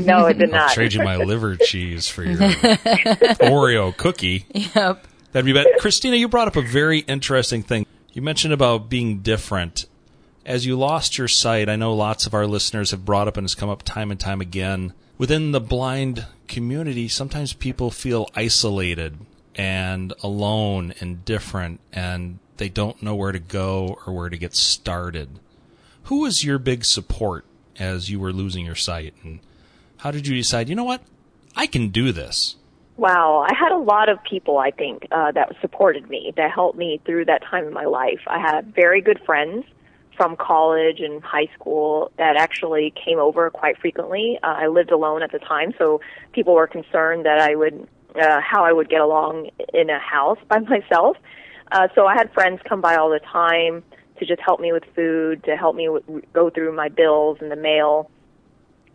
no, 0.05 0.25
it 0.27 0.37
did 0.39 0.49
I'll 0.53 0.61
not. 0.67 0.73
trade 0.73 0.93
you 0.93 1.03
my 1.03 1.17
liver 1.17 1.57
cheese 1.57 2.07
for 2.07 2.23
your 2.23 2.37
Oreo 2.37 3.95
cookie. 3.95 4.45
Yep. 4.53 5.05
That'd 5.31 5.45
be 5.45 5.53
bad. 5.53 5.67
Christina, 5.79 6.15
you 6.15 6.27
brought 6.27 6.47
up 6.47 6.55
a 6.55 6.61
very 6.61 6.99
interesting 6.99 7.61
thing. 7.63 7.85
You 8.13 8.21
mentioned 8.21 8.53
about 8.53 8.89
being 8.89 9.19
different. 9.19 9.85
As 10.49 10.65
you 10.65 10.75
lost 10.75 11.19
your 11.19 11.27
sight, 11.27 11.69
I 11.69 11.75
know 11.75 11.93
lots 11.93 12.25
of 12.25 12.33
our 12.33 12.47
listeners 12.47 12.89
have 12.89 13.05
brought 13.05 13.27
up 13.27 13.37
and 13.37 13.43
has 13.43 13.53
come 13.53 13.69
up 13.69 13.83
time 13.83 14.09
and 14.09 14.19
time 14.19 14.41
again. 14.41 14.93
Within 15.15 15.51
the 15.51 15.61
blind 15.61 16.25
community, 16.47 17.07
sometimes 17.07 17.53
people 17.53 17.91
feel 17.91 18.27
isolated 18.35 19.19
and 19.53 20.11
alone 20.23 20.95
and 20.99 21.23
different, 21.23 21.81
and 21.93 22.39
they 22.57 22.67
don't 22.67 23.03
know 23.03 23.13
where 23.13 23.31
to 23.31 23.37
go 23.37 23.99
or 24.07 24.13
where 24.13 24.29
to 24.29 24.39
get 24.39 24.55
started. 24.55 25.39
Who 26.05 26.21
was 26.21 26.43
your 26.43 26.57
big 26.57 26.83
support 26.83 27.45
as 27.77 28.09
you 28.09 28.19
were 28.19 28.33
losing 28.33 28.65
your 28.65 28.73
sight? 28.73 29.13
And 29.21 29.41
how 29.97 30.09
did 30.09 30.25
you 30.25 30.35
decide, 30.35 30.67
you 30.67 30.73
know 30.73 30.83
what? 30.83 31.03
I 31.55 31.67
can 31.67 31.89
do 31.89 32.11
this. 32.11 32.55
Wow, 32.97 33.45
I 33.47 33.53
had 33.53 33.71
a 33.71 33.77
lot 33.77 34.09
of 34.09 34.17
people, 34.23 34.57
I 34.57 34.71
think, 34.71 35.05
uh, 35.11 35.31
that 35.33 35.55
supported 35.61 36.09
me, 36.09 36.33
that 36.37 36.49
helped 36.49 36.75
me 36.75 36.99
through 37.05 37.25
that 37.25 37.43
time 37.43 37.67
in 37.67 37.73
my 37.73 37.85
life. 37.85 38.21
I 38.25 38.39
had 38.39 38.73
very 38.73 38.99
good 38.99 39.21
friends 39.27 39.63
from 40.19 40.35
college 40.35 40.99
and 40.99 41.23
high 41.23 41.47
school 41.55 42.11
that 42.17 42.35
actually 42.35 42.93
came 43.05 43.19
over 43.19 43.49
quite 43.49 43.77
frequently. 43.77 44.37
Uh, 44.43 44.47
I 44.47 44.67
lived 44.67 44.91
alone 44.91 45.23
at 45.23 45.31
the 45.31 45.39
time, 45.39 45.73
so 45.77 46.01
people 46.33 46.55
were 46.55 46.67
concerned 46.67 47.25
that 47.25 47.39
I 47.39 47.55
would, 47.55 47.87
uh, 48.21 48.41
how 48.41 48.65
I 48.65 48.73
would 48.73 48.89
get 48.89 48.99
along 48.99 49.49
in 49.73 49.89
a 49.89 49.97
house 49.97 50.37
by 50.49 50.59
myself. 50.75 51.15
Uh, 51.71 51.87
so 51.95 52.05
I 52.05 52.15
had 52.15 52.33
friends 52.33 52.59
come 52.67 52.81
by 52.81 52.97
all 52.97 53.09
the 53.09 53.21
time 53.21 53.81
to 54.17 54.25
just 54.25 54.41
help 54.41 54.59
me 54.59 54.73
with 54.73 54.83
food, 54.93 55.41
to 55.45 55.55
help 55.55 55.77
me 55.77 55.85
w- 55.85 56.21
go 56.33 56.49
through 56.49 56.75
my 56.75 56.89
bills 56.89 57.37
and 57.39 57.49
the 57.49 57.55
mail. 57.55 58.11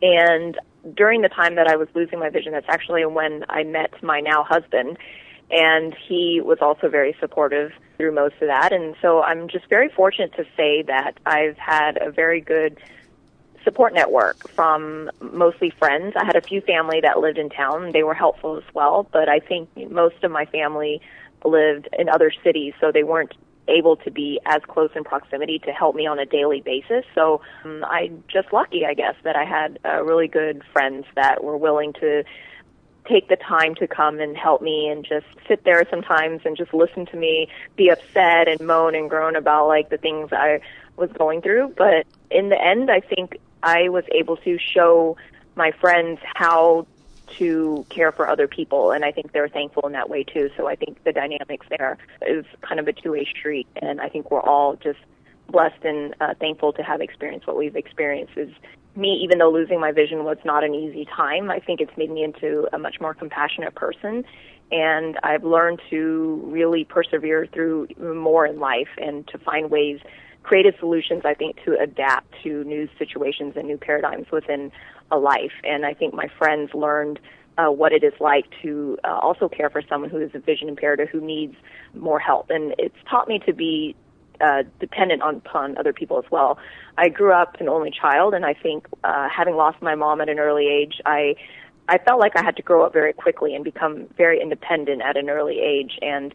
And 0.02 0.58
during 0.94 1.22
the 1.22 1.30
time 1.30 1.54
that 1.54 1.68
I 1.68 1.76
was 1.76 1.88
losing 1.94 2.18
my 2.18 2.28
vision, 2.28 2.52
that's 2.52 2.68
actually 2.68 3.06
when 3.06 3.46
I 3.48 3.62
met 3.62 3.94
my 4.02 4.20
now 4.20 4.44
husband. 4.44 4.98
And 5.50 5.96
he 6.06 6.42
was 6.44 6.58
also 6.60 6.90
very 6.90 7.16
supportive 7.18 7.72
through 7.96 8.12
most 8.12 8.34
of 8.40 8.48
that. 8.48 8.72
And 8.72 8.94
so 9.00 9.22
I'm 9.22 9.48
just 9.48 9.68
very 9.68 9.88
fortunate 9.88 10.32
to 10.34 10.44
say 10.56 10.82
that 10.82 11.18
I've 11.26 11.56
had 11.58 11.98
a 12.00 12.10
very 12.10 12.40
good 12.40 12.78
support 13.62 13.94
network 13.94 14.48
from 14.50 15.10
mostly 15.20 15.70
friends. 15.70 16.14
I 16.16 16.24
had 16.24 16.36
a 16.36 16.42
few 16.42 16.60
family 16.60 17.00
that 17.00 17.18
lived 17.18 17.38
in 17.38 17.48
town. 17.48 17.92
They 17.92 18.02
were 18.02 18.14
helpful 18.14 18.56
as 18.56 18.74
well, 18.74 19.08
but 19.10 19.28
I 19.28 19.40
think 19.40 19.68
most 19.90 20.22
of 20.22 20.30
my 20.30 20.44
family 20.44 21.00
lived 21.44 21.88
in 21.98 22.08
other 22.08 22.30
cities, 22.42 22.74
so 22.80 22.92
they 22.92 23.04
weren't 23.04 23.34
able 23.66 23.96
to 23.96 24.10
be 24.10 24.38
as 24.44 24.60
close 24.68 24.90
in 24.94 25.04
proximity 25.04 25.58
to 25.60 25.72
help 25.72 25.96
me 25.96 26.06
on 26.06 26.18
a 26.18 26.26
daily 26.26 26.60
basis. 26.60 27.04
So 27.14 27.40
um, 27.64 27.84
I'm 27.88 28.22
just 28.28 28.52
lucky, 28.52 28.84
I 28.84 28.92
guess, 28.92 29.14
that 29.24 29.36
I 29.36 29.44
had 29.44 29.78
uh, 29.84 30.02
really 30.04 30.28
good 30.28 30.62
friends 30.72 31.06
that 31.14 31.42
were 31.42 31.56
willing 31.56 31.94
to 31.94 32.24
take 33.08 33.28
the 33.28 33.36
time 33.36 33.74
to 33.76 33.86
come 33.86 34.18
and 34.20 34.36
help 34.36 34.62
me 34.62 34.88
and 34.88 35.04
just 35.04 35.26
sit 35.46 35.64
there 35.64 35.86
sometimes 35.90 36.42
and 36.44 36.56
just 36.56 36.72
listen 36.72 37.06
to 37.06 37.16
me 37.16 37.48
be 37.76 37.90
upset 37.90 38.48
and 38.48 38.60
moan 38.60 38.94
and 38.94 39.10
groan 39.10 39.36
about 39.36 39.68
like 39.68 39.90
the 39.90 39.98
things 39.98 40.32
I 40.32 40.60
was 40.96 41.10
going 41.12 41.42
through. 41.42 41.74
But 41.76 42.06
in 42.30 42.48
the 42.48 42.60
end, 42.60 42.90
I 42.90 43.00
think 43.00 43.38
I 43.62 43.88
was 43.88 44.04
able 44.12 44.36
to 44.38 44.58
show 44.58 45.16
my 45.54 45.72
friends 45.72 46.20
how 46.34 46.86
to 47.38 47.86
care 47.88 48.12
for 48.12 48.28
other 48.28 48.46
people 48.46 48.90
and 48.92 49.04
I 49.04 49.10
think 49.10 49.32
they're 49.32 49.48
thankful 49.48 49.86
in 49.86 49.92
that 49.92 50.08
way 50.08 50.24
too. 50.24 50.50
So 50.56 50.66
I 50.66 50.76
think 50.76 51.02
the 51.04 51.12
dynamics 51.12 51.66
there 51.70 51.98
is 52.26 52.44
kind 52.60 52.78
of 52.78 52.86
a 52.86 52.92
two-way 52.92 53.24
street 53.24 53.66
and 53.76 54.00
I 54.00 54.08
think 54.08 54.30
we're 54.30 54.42
all 54.42 54.76
just 54.76 54.98
blessed 55.48 55.84
and 55.84 56.14
uh, 56.20 56.34
thankful 56.40 56.72
to 56.74 56.82
have 56.82 57.00
experienced 57.00 57.46
what 57.46 57.56
we've 57.56 57.76
experienced 57.76 58.36
is 58.36 58.50
me 58.96 59.20
even 59.22 59.38
though 59.38 59.50
losing 59.50 59.80
my 59.80 59.92
vision 59.92 60.24
was 60.24 60.38
not 60.44 60.64
an 60.64 60.74
easy 60.74 61.04
time 61.04 61.50
i 61.50 61.58
think 61.58 61.80
it's 61.80 61.96
made 61.96 62.10
me 62.10 62.22
into 62.22 62.68
a 62.72 62.78
much 62.78 62.96
more 63.00 63.14
compassionate 63.14 63.74
person. 63.74 64.24
And 64.72 65.18
i've 65.22 65.44
learned 65.44 65.80
to 65.90 66.40
really 66.44 66.84
persevere 66.84 67.46
through 67.52 67.88
more 67.98 68.46
in 68.46 68.58
life 68.58 68.88
and 68.98 69.26
to 69.28 69.38
find 69.38 69.70
ways 69.70 70.00
creative 70.42 70.74
solutions 70.78 71.22
i 71.24 71.34
think 71.34 71.56
to 71.64 71.78
adapt 71.78 72.34
to 72.42 72.64
new 72.64 72.88
situations 72.98 73.54
and 73.56 73.66
new 73.66 73.78
paradigms 73.78 74.26
within 74.30 74.72
a 75.10 75.18
life. 75.18 75.52
And 75.64 75.84
i 75.84 75.94
think 75.94 76.14
my 76.14 76.28
friends 76.38 76.72
learned 76.74 77.20
uh, 77.56 77.70
what 77.70 77.92
it 77.92 78.02
is 78.02 78.12
like 78.20 78.46
to 78.62 78.98
uh, 79.04 79.18
also 79.22 79.48
care 79.48 79.70
for 79.70 79.82
someone 79.88 80.10
who 80.10 80.18
is 80.18 80.30
a 80.34 80.38
vision 80.38 80.68
impaired 80.68 81.00
or 81.00 81.06
who 81.06 81.20
needs 81.20 81.54
more 81.94 82.18
help. 82.18 82.50
And 82.50 82.74
it's 82.78 82.96
taught 83.08 83.28
me 83.28 83.38
to 83.46 83.52
be 83.52 83.94
uh, 84.40 84.62
dependent 84.80 85.22
on, 85.22 85.36
upon 85.36 85.76
other 85.78 85.92
people 85.92 86.18
as 86.18 86.30
well. 86.30 86.58
I 86.98 87.08
grew 87.08 87.32
up 87.32 87.60
an 87.60 87.68
only 87.68 87.90
child, 87.90 88.34
and 88.34 88.44
I 88.44 88.54
think 88.54 88.86
uh, 89.02 89.28
having 89.28 89.56
lost 89.56 89.80
my 89.82 89.94
mom 89.94 90.20
at 90.20 90.28
an 90.28 90.38
early 90.38 90.66
age, 90.68 91.00
I 91.06 91.36
I 91.86 91.98
felt 91.98 92.18
like 92.18 92.32
I 92.34 92.42
had 92.42 92.56
to 92.56 92.62
grow 92.62 92.84
up 92.86 92.94
very 92.94 93.12
quickly 93.12 93.54
and 93.54 93.62
become 93.62 94.06
very 94.16 94.40
independent 94.40 95.02
at 95.02 95.16
an 95.16 95.28
early 95.28 95.60
age, 95.60 95.98
and 96.00 96.34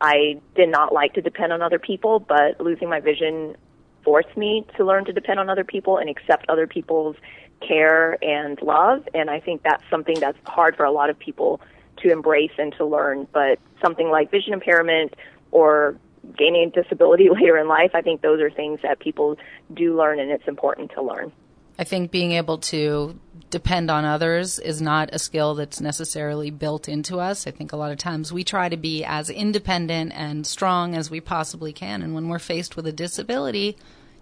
I 0.00 0.40
did 0.56 0.68
not 0.70 0.92
like 0.92 1.14
to 1.14 1.22
depend 1.22 1.52
on 1.52 1.62
other 1.62 1.78
people. 1.78 2.18
But 2.18 2.60
losing 2.60 2.88
my 2.88 3.00
vision 3.00 3.56
forced 4.04 4.36
me 4.36 4.66
to 4.76 4.84
learn 4.84 5.04
to 5.04 5.12
depend 5.12 5.38
on 5.38 5.48
other 5.48 5.64
people 5.64 5.98
and 5.98 6.08
accept 6.08 6.46
other 6.48 6.66
people's 6.66 7.16
care 7.60 8.22
and 8.22 8.60
love, 8.62 9.08
and 9.14 9.30
I 9.30 9.40
think 9.40 9.62
that's 9.62 9.82
something 9.90 10.18
that's 10.18 10.38
hard 10.46 10.76
for 10.76 10.84
a 10.84 10.92
lot 10.92 11.10
of 11.10 11.18
people 11.18 11.60
to 11.98 12.10
embrace 12.10 12.52
and 12.58 12.72
to 12.74 12.84
learn. 12.84 13.26
But 13.32 13.58
something 13.82 14.10
like 14.10 14.30
vision 14.30 14.52
impairment 14.52 15.14
or 15.50 15.96
gaining 16.36 16.72
a 16.74 16.82
disability 16.82 17.28
later 17.32 17.56
in 17.58 17.68
life, 17.68 17.92
I 17.94 18.02
think 18.02 18.20
those 18.20 18.40
are 18.40 18.50
things 18.50 18.80
that 18.82 18.98
people 19.00 19.36
do 19.72 19.96
learn 19.96 20.20
and 20.20 20.30
it's 20.30 20.48
important 20.48 20.92
to 20.92 21.02
learn. 21.02 21.32
I 21.78 21.84
think 21.84 22.10
being 22.10 22.32
able 22.32 22.58
to 22.58 23.18
depend 23.50 23.90
on 23.90 24.04
others 24.04 24.58
is 24.58 24.82
not 24.82 25.10
a 25.12 25.18
skill 25.18 25.54
that's 25.54 25.80
necessarily 25.80 26.50
built 26.50 26.88
into 26.88 27.20
us. 27.20 27.46
I 27.46 27.52
think 27.52 27.72
a 27.72 27.76
lot 27.76 27.92
of 27.92 27.98
times 27.98 28.32
we 28.32 28.42
try 28.42 28.68
to 28.68 28.76
be 28.76 29.04
as 29.04 29.30
independent 29.30 30.12
and 30.14 30.46
strong 30.46 30.96
as 30.96 31.10
we 31.10 31.20
possibly 31.20 31.72
can. 31.72 32.02
And 32.02 32.14
when 32.14 32.28
we're 32.28 32.40
faced 32.40 32.74
with 32.74 32.86
a 32.86 32.92
disability, 32.92 33.76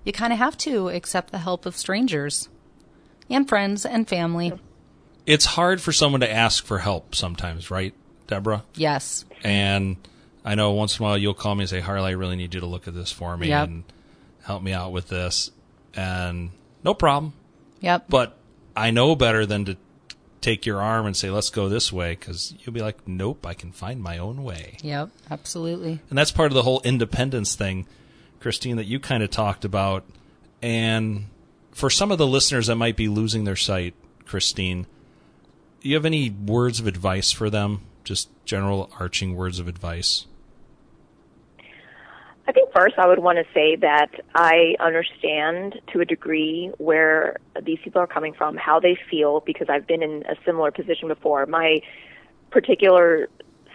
you 0.04 0.12
kind 0.12 0.32
of 0.32 0.38
have 0.38 0.56
to 0.58 0.90
accept 0.90 1.32
the 1.32 1.38
help 1.38 1.64
of 1.64 1.76
strangers 1.76 2.48
and 3.30 3.48
friends 3.48 3.86
and 3.86 4.06
family. 4.06 4.52
It's 5.24 5.46
hard 5.46 5.80
for 5.80 5.92
someone 5.92 6.20
to 6.20 6.30
ask 6.30 6.64
for 6.64 6.78
help 6.78 7.14
sometimes, 7.14 7.70
right, 7.70 7.94
Deborah? 8.26 8.64
Yes. 8.74 9.24
And 9.42 9.96
I 10.46 10.54
know 10.54 10.70
once 10.72 10.98
in 10.98 11.02
a 11.04 11.08
while 11.08 11.18
you'll 11.18 11.34
call 11.34 11.54
me 11.56 11.62
and 11.64 11.68
say, 11.68 11.80
Harley, 11.80 12.10
I 12.10 12.12
really 12.12 12.36
need 12.36 12.54
you 12.54 12.60
to 12.60 12.66
look 12.66 12.86
at 12.88 12.94
this 12.94 13.10
for 13.12 13.36
me 13.36 13.48
Yep. 13.48 13.68
and 13.68 13.84
help 14.44 14.62
me 14.62 14.72
out 14.72 14.92
with 14.92 15.08
this. 15.08 15.50
And 15.94 16.50
no 16.84 16.94
problem. 16.94 17.32
Yep. 17.80 18.06
But 18.08 18.38
I 18.76 18.90
know 18.92 19.16
better 19.16 19.44
than 19.44 19.64
to 19.64 19.76
take 20.40 20.64
your 20.64 20.80
arm 20.80 21.04
and 21.06 21.16
say, 21.16 21.30
let's 21.30 21.50
go 21.50 21.68
this 21.68 21.92
way, 21.92 22.10
because 22.14 22.54
you'll 22.60 22.72
be 22.74 22.80
like, 22.80 23.08
nope, 23.08 23.44
I 23.44 23.54
can 23.54 23.72
find 23.72 24.00
my 24.00 24.18
own 24.18 24.44
way. 24.44 24.76
Yep. 24.82 25.10
Absolutely. 25.30 26.00
And 26.08 26.16
that's 26.16 26.30
part 26.30 26.52
of 26.52 26.54
the 26.54 26.62
whole 26.62 26.80
independence 26.84 27.56
thing, 27.56 27.86
Christine, 28.38 28.76
that 28.76 28.86
you 28.86 29.00
kind 29.00 29.24
of 29.24 29.30
talked 29.30 29.64
about. 29.64 30.04
And 30.62 31.26
for 31.72 31.90
some 31.90 32.12
of 32.12 32.18
the 32.18 32.26
listeners 32.26 32.68
that 32.68 32.76
might 32.76 32.96
be 32.96 33.08
losing 33.08 33.42
their 33.44 33.56
sight, 33.56 33.94
Christine, 34.24 34.86
do 35.80 35.88
you 35.88 35.96
have 35.96 36.04
any 36.06 36.30
words 36.30 36.78
of 36.78 36.86
advice 36.86 37.32
for 37.32 37.50
them? 37.50 37.80
Just 38.04 38.28
general 38.44 38.88
arching 39.00 39.34
words 39.34 39.58
of 39.58 39.66
advice? 39.66 40.26
I 42.48 42.52
think 42.52 42.70
first 42.72 42.94
I 42.96 43.06
would 43.08 43.18
want 43.18 43.38
to 43.38 43.44
say 43.52 43.76
that 43.76 44.10
I 44.34 44.76
understand 44.78 45.80
to 45.92 46.00
a 46.00 46.04
degree 46.04 46.70
where 46.78 47.38
these 47.62 47.78
people 47.82 48.00
are 48.00 48.06
coming 48.06 48.34
from, 48.34 48.56
how 48.56 48.78
they 48.78 48.96
feel, 49.10 49.40
because 49.40 49.68
I've 49.68 49.86
been 49.86 50.02
in 50.02 50.24
a 50.26 50.36
similar 50.44 50.70
position 50.70 51.08
before. 51.08 51.46
My 51.46 51.80
particular 52.50 53.28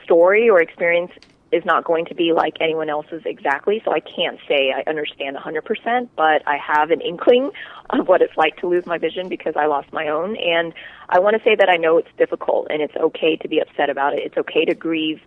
story 0.04 0.50
or 0.50 0.62
experience 0.62 1.12
is 1.52 1.66
not 1.66 1.84
going 1.84 2.06
to 2.06 2.16
be 2.16 2.32
like 2.32 2.56
anyone 2.62 2.90
else's 2.90 3.22
exactly, 3.26 3.82
so 3.84 3.92
I 3.92 4.00
can't 4.00 4.40
say 4.48 4.74
I 4.74 4.90
understand 4.90 5.36
100%, 5.36 6.08
but 6.16 6.42
I 6.48 6.58
have 6.58 6.92
an 6.92 7.02
inkling 7.02 7.52
of 7.90 8.08
what 8.08 8.22
it's 8.22 8.38
like 8.38 8.56
to 8.58 8.68
lose 8.68 8.86
my 8.86 8.98
vision 8.98 9.28
because 9.28 9.56
I 9.58 9.66
lost 9.66 9.92
my 9.92 10.08
own. 10.08 10.38
And 10.38 10.74
I 11.10 11.20
want 11.20 11.36
to 11.36 11.44
say 11.44 11.56
that 11.56 11.70
I 11.70 11.76
know 11.76 11.98
it's 11.98 12.08
difficult 12.18 12.68
and 12.70 12.82
it's 12.82 12.96
okay 12.96 13.36
to 13.36 13.50
be 13.50 13.60
upset 13.60 13.90
about 13.90 14.14
it. 14.14 14.20
It's 14.20 14.38
okay 14.38 14.64
to 14.64 14.74
grieve 14.74 15.20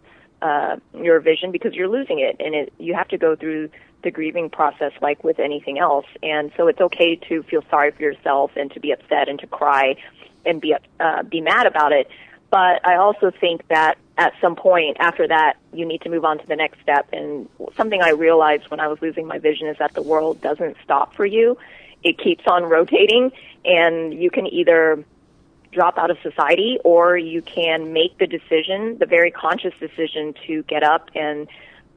uh, 0.43 0.77
your 0.95 1.21
vision 1.21 1.53
because 1.53 1.75
you're 1.75 1.89
losing 1.89 2.21
it, 2.21 2.37
and 2.39 2.55
it, 2.55 2.73
you 2.79 2.95
have 2.95 3.09
to 3.09 3.19
go 3.19 3.37
through 3.37 3.71
the 4.03 4.11
grieving 4.11 4.51
process 4.51 4.93
like 5.01 5.25
with 5.25 5.41
anything 5.41 5.79
else. 5.79 6.07
And 6.23 6.53
so 6.57 6.69
it's 6.69 6.81
okay 6.81 7.17
to 7.29 7.43
feel 7.45 7.63
sorry 7.71 7.91
for 7.91 8.03
yourself 8.03 8.53
and 8.55 8.71
to 8.73 8.81
be 8.81 8.93
upset 8.93 9.29
and 9.29 9.39
to 9.41 9.47
cry 9.47 9.97
and 10.45 10.61
be 10.61 10.75
uh, 11.01 11.23
be 11.23 11.41
mad 11.41 11.67
about 11.67 11.93
it. 11.93 12.09
But 12.51 12.87
I 12.87 12.97
also 12.97 13.33
think 13.33 13.67
that 13.69 13.97
at 14.17 14.33
some 14.41 14.55
point 14.55 14.99
after 15.01 15.27
that, 15.27 15.55
you 15.73 15.85
need 15.85 16.03
to 16.03 16.11
move 16.11 16.25
on 16.25 16.39
to 16.39 16.47
the 16.47 16.55
next 16.55 16.81
step. 16.83 17.09
And 17.13 17.49
something 17.77 18.01
I 18.01 18.11
realized 18.11 18.71
when 18.71 18.79
I 18.79 18.87
was 18.87 19.01
losing 19.03 19.27
my 19.27 19.39
vision 19.39 19.67
is 19.67 19.77
that 19.79 19.95
the 19.95 20.03
world 20.03 20.41
doesn't 20.41 20.77
stop 20.85 21.15
for 21.15 21.27
you. 21.27 21.59
It 22.05 22.19
keeps 22.19 22.45
on 22.47 22.65
rotating 22.65 23.33
and 23.65 24.15
you 24.15 24.31
can 24.31 24.47
either 24.47 25.05
drop 25.75 25.99
out 25.99 26.11
of 26.11 26.19
society 26.23 26.79
or 26.85 27.19
you 27.19 27.43
can 27.43 27.93
make 27.93 28.17
the 28.19 28.27
decision, 28.27 28.97
the 28.99 29.07
very 29.07 29.31
conscious 29.31 29.75
decision 29.81 30.35
to 30.47 30.63
get 30.63 30.83
up 30.83 31.11
and 31.15 31.49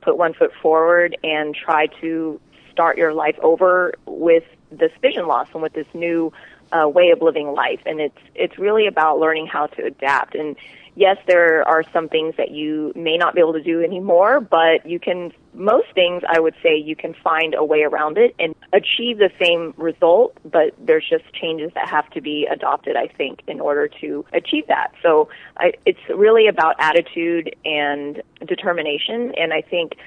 put 0.01 0.17
one 0.17 0.33
foot 0.33 0.51
forward 0.61 1.15
and 1.23 1.55
try 1.55 1.87
to 2.01 2.39
start 2.71 2.97
your 2.97 3.13
life 3.13 3.37
over 3.41 3.93
with 4.05 4.43
this 4.71 4.91
vision 5.01 5.27
loss 5.27 5.47
and 5.53 5.61
with 5.61 5.73
this 5.73 5.87
new 5.93 6.33
uh, 6.71 6.87
way 6.87 7.11
of 7.11 7.21
living 7.21 7.47
life. 7.53 7.79
And 7.85 7.99
it's 7.99 8.17
it's 8.35 8.57
really 8.57 8.87
about 8.87 9.19
learning 9.19 9.47
how 9.47 9.67
to 9.67 9.85
adapt. 9.85 10.35
And 10.35 10.55
yes, 10.97 11.17
there 11.27 11.65
are 11.67 11.83
some 11.93 12.09
things 12.09 12.33
that 12.37 12.49
you 12.49 12.91
may 12.95 13.17
not 13.17 13.35
be 13.35 13.39
able 13.39 13.53
to 13.53 13.61
do 13.61 13.83
anymore, 13.83 14.41
but 14.41 14.83
you 14.83 14.99
can 14.99 15.31
most 15.53 15.87
things 15.93 16.23
I 16.27 16.39
would 16.39 16.55
say 16.63 16.75
you 16.75 16.95
can 16.95 17.13
find 17.23 17.53
a 17.53 17.63
way 17.63 17.83
around 17.83 18.17
it 18.17 18.35
and 18.39 18.55
achieve 18.73 19.19
the 19.19 19.29
same 19.39 19.75
result, 19.77 20.35
but 20.43 20.73
there's 20.79 21.07
just 21.07 21.31
changes 21.33 21.71
that 21.75 21.87
have 21.87 22.09
to 22.11 22.21
be 22.21 22.47
adopted, 22.51 22.95
I 22.95 23.07
think, 23.07 23.41
in 23.47 23.61
order 23.61 23.87
to 24.01 24.25
achieve 24.33 24.65
that. 24.67 24.91
So 25.03 25.29
I, 25.57 25.73
it's 25.85 25.99
really 26.09 26.47
about 26.47 26.75
attitude 26.79 27.55
and 27.63 28.21
determination, 28.45 29.33
and 29.37 29.53
I 29.53 29.61
think 29.61 29.97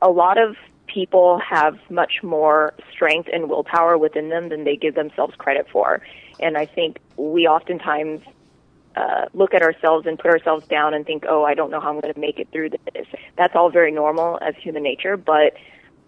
a 0.00 0.08
lot 0.08 0.38
of 0.38 0.56
people 0.86 1.40
have 1.40 1.78
much 1.90 2.22
more 2.22 2.74
strength 2.92 3.28
and 3.32 3.50
willpower 3.50 3.98
within 3.98 4.28
them 4.28 4.48
than 4.48 4.64
they 4.64 4.76
give 4.76 4.94
themselves 4.94 5.34
credit 5.36 5.66
for. 5.70 6.00
And 6.40 6.56
I 6.56 6.64
think 6.64 7.00
we 7.16 7.46
oftentimes 7.46 8.22
uh, 8.98 9.26
look 9.32 9.54
at 9.54 9.62
ourselves 9.62 10.06
and 10.06 10.18
put 10.18 10.30
ourselves 10.30 10.66
down 10.66 10.92
and 10.94 11.06
think, 11.06 11.24
oh, 11.28 11.44
I 11.44 11.54
don't 11.54 11.70
know 11.70 11.80
how 11.80 11.90
I'm 11.90 12.00
going 12.00 12.12
to 12.12 12.20
make 12.20 12.38
it 12.38 12.48
through 12.50 12.70
this. 12.70 13.06
That's 13.36 13.54
all 13.54 13.70
very 13.70 13.92
normal 13.92 14.38
as 14.40 14.54
human 14.56 14.82
nature, 14.82 15.16
but 15.16 15.54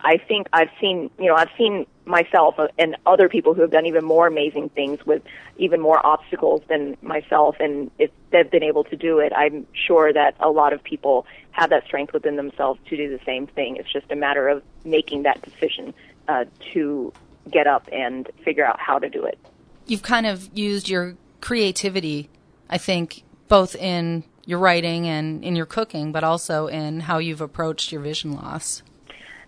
I 0.01 0.17
think 0.17 0.49
I've 0.53 0.71
seen, 0.81 1.11
you 1.19 1.27
know, 1.27 1.35
I've 1.35 1.51
seen 1.57 1.87
myself 2.05 2.57
and 2.79 2.97
other 3.07 3.29
people 3.29 3.55
who 3.55 3.61
have 3.61 3.71
done 3.71 3.87
even 3.87 4.05
more 4.05 4.27
amazing 4.27 4.71
things 4.71 5.05
with 5.07 5.23
even 5.57 5.81
more 5.81 6.05
obstacles 6.05 6.63
than 6.69 6.97
myself. 7.03 7.57
And 7.61 7.91
if 7.99 8.11
they've 8.33 8.51
been 8.51 8.65
able 8.65 8.85
to 8.85 8.97
do 8.97 9.19
it, 9.19 9.33
I'm 9.37 9.67
sure 9.87 10.13
that 10.13 10.35
a 10.41 10.49
lot 10.49 10.73
of 10.73 10.83
people 10.83 11.27
have 11.53 11.71
that 11.71 11.85
strength 11.85 12.13
within 12.13 12.37
themselves 12.37 12.81
to 12.89 12.97
do 12.97 13.17
the 13.17 13.23
same 13.25 13.47
thing. 13.47 13.77
It's 13.77 13.93
just 13.93 14.11
a 14.11 14.17
matter 14.17 14.49
of 14.49 14.63
making 14.85 15.25
that 15.25 15.43
decision 15.43 15.95
uh, 16.27 16.47
to 16.73 17.13
get 17.51 17.67
up 17.67 17.89
and 17.93 18.29
figure 18.45 18.65
out 18.65 18.81
how 18.81 18.99
to 18.99 19.09
do 19.09 19.25
it. 19.25 19.39
You've 19.87 20.03
kind 20.03 20.27
of 20.27 20.51
used 20.57 20.89
your 20.89 21.17
creativity, 21.41 22.31
I 22.71 22.79
think, 22.79 23.25
both 23.49 23.75
in 23.75 24.25
your 24.47 24.59
writing 24.59 25.07
and 25.07 25.45
in 25.45 25.55
your 25.57 25.67
cooking, 25.67 26.12
but 26.12 26.25
also 26.25 26.69
in 26.69 27.00
how 27.00 27.19
you've 27.19 27.41
approached 27.41 27.93
your 27.93 28.00
vision 28.00 28.33
loss. 28.33 28.83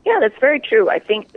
Yeah, 0.04 0.18
that's 0.20 0.38
very 0.40 0.60
true. 0.60 0.90
I 0.90 0.98
think 0.98 1.36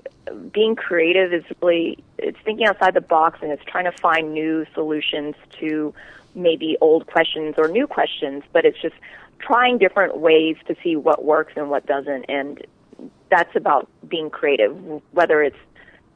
being 0.52 0.76
creative 0.76 1.32
is 1.32 1.44
really 1.62 2.04
it's 2.18 2.38
thinking 2.44 2.66
outside 2.66 2.96
the 2.96 3.02
box 3.02 3.40
and 3.42 3.52
it's 3.52 3.64
trying 3.66 3.86
to 3.86 3.92
find 3.92 4.34
new 4.34 4.66
solutions 4.74 5.36
to 5.60 5.94
maybe 6.34 6.76
old 6.82 7.08
questions 7.08 7.56
or 7.58 7.68
new 7.68 7.86
questions, 7.88 8.44
but 8.52 8.66
it's 8.66 8.82
just 8.82 8.96
trying 9.40 9.78
different 9.78 10.18
ways 10.18 10.58
to 10.68 10.76
see 10.84 10.96
what 10.96 11.24
works 11.24 11.54
and 11.56 11.70
what 11.70 11.86
doesn't 11.86 12.26
and 12.28 12.66
that's 13.30 13.56
about 13.56 13.88
being 14.08 14.30
creative, 14.30 14.76
whether 15.12 15.44
it's 15.44 15.58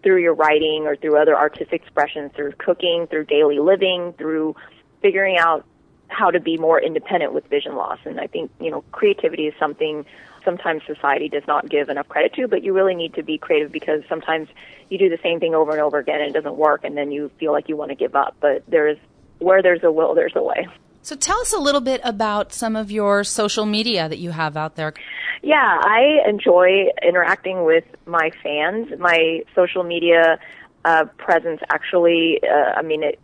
through 0.03 0.21
your 0.21 0.33
writing 0.33 0.83
or 0.85 0.95
through 0.95 1.17
other 1.17 1.35
artistic 1.35 1.81
expressions, 1.81 2.31
through 2.35 2.53
cooking, 2.53 3.07
through 3.07 3.25
daily 3.25 3.59
living, 3.59 4.13
through 4.13 4.55
figuring 5.01 5.37
out 5.37 5.65
how 6.07 6.31
to 6.31 6.39
be 6.39 6.57
more 6.57 6.81
independent 6.81 7.33
with 7.33 7.45
vision 7.47 7.75
loss. 7.75 7.99
And 8.05 8.19
I 8.19 8.27
think, 8.27 8.51
you 8.59 8.71
know, 8.71 8.83
creativity 8.91 9.47
is 9.47 9.53
something 9.59 10.05
sometimes 10.43 10.81
society 10.87 11.29
does 11.29 11.43
not 11.47 11.69
give 11.69 11.89
enough 11.89 12.07
credit 12.07 12.33
to, 12.33 12.47
but 12.47 12.63
you 12.63 12.73
really 12.73 12.95
need 12.95 13.13
to 13.13 13.23
be 13.23 13.37
creative 13.37 13.71
because 13.71 14.01
sometimes 14.09 14.47
you 14.89 14.97
do 14.97 15.09
the 15.09 15.19
same 15.21 15.39
thing 15.39 15.53
over 15.53 15.71
and 15.71 15.81
over 15.81 15.97
again 15.99 16.19
and 16.21 16.29
it 16.29 16.33
doesn't 16.33 16.55
work 16.55 16.83
and 16.83 16.97
then 16.97 17.11
you 17.11 17.29
feel 17.39 17.51
like 17.51 17.69
you 17.69 17.77
want 17.77 17.89
to 17.89 17.95
give 17.95 18.15
up. 18.15 18.35
But 18.39 18.63
there's 18.67 18.97
where 19.39 19.61
there's 19.61 19.83
a 19.83 19.91
will, 19.91 20.15
there's 20.15 20.35
a 20.35 20.43
way. 20.43 20.67
So 21.01 21.15
tell 21.15 21.39
us 21.39 21.53
a 21.53 21.59
little 21.59 21.81
bit 21.81 22.01
about 22.03 22.53
some 22.53 22.75
of 22.75 22.91
your 22.91 23.23
social 23.23 23.65
media 23.65 24.09
that 24.09 24.19
you 24.19 24.31
have 24.31 24.57
out 24.57 24.75
there. 24.75 24.93
Yeah, 25.41 25.79
I 25.81 26.19
enjoy 26.27 26.87
interacting 27.01 27.63
with 27.63 27.85
my 28.05 28.31
fans. 28.43 28.91
My 28.99 29.43
social 29.55 29.83
media 29.83 30.39
uh, 30.83 31.05
presence 31.17 31.61
actually, 31.69 32.41
uh, 32.43 32.73
I 32.75 32.81
mean, 32.81 33.03
it, 33.03 33.19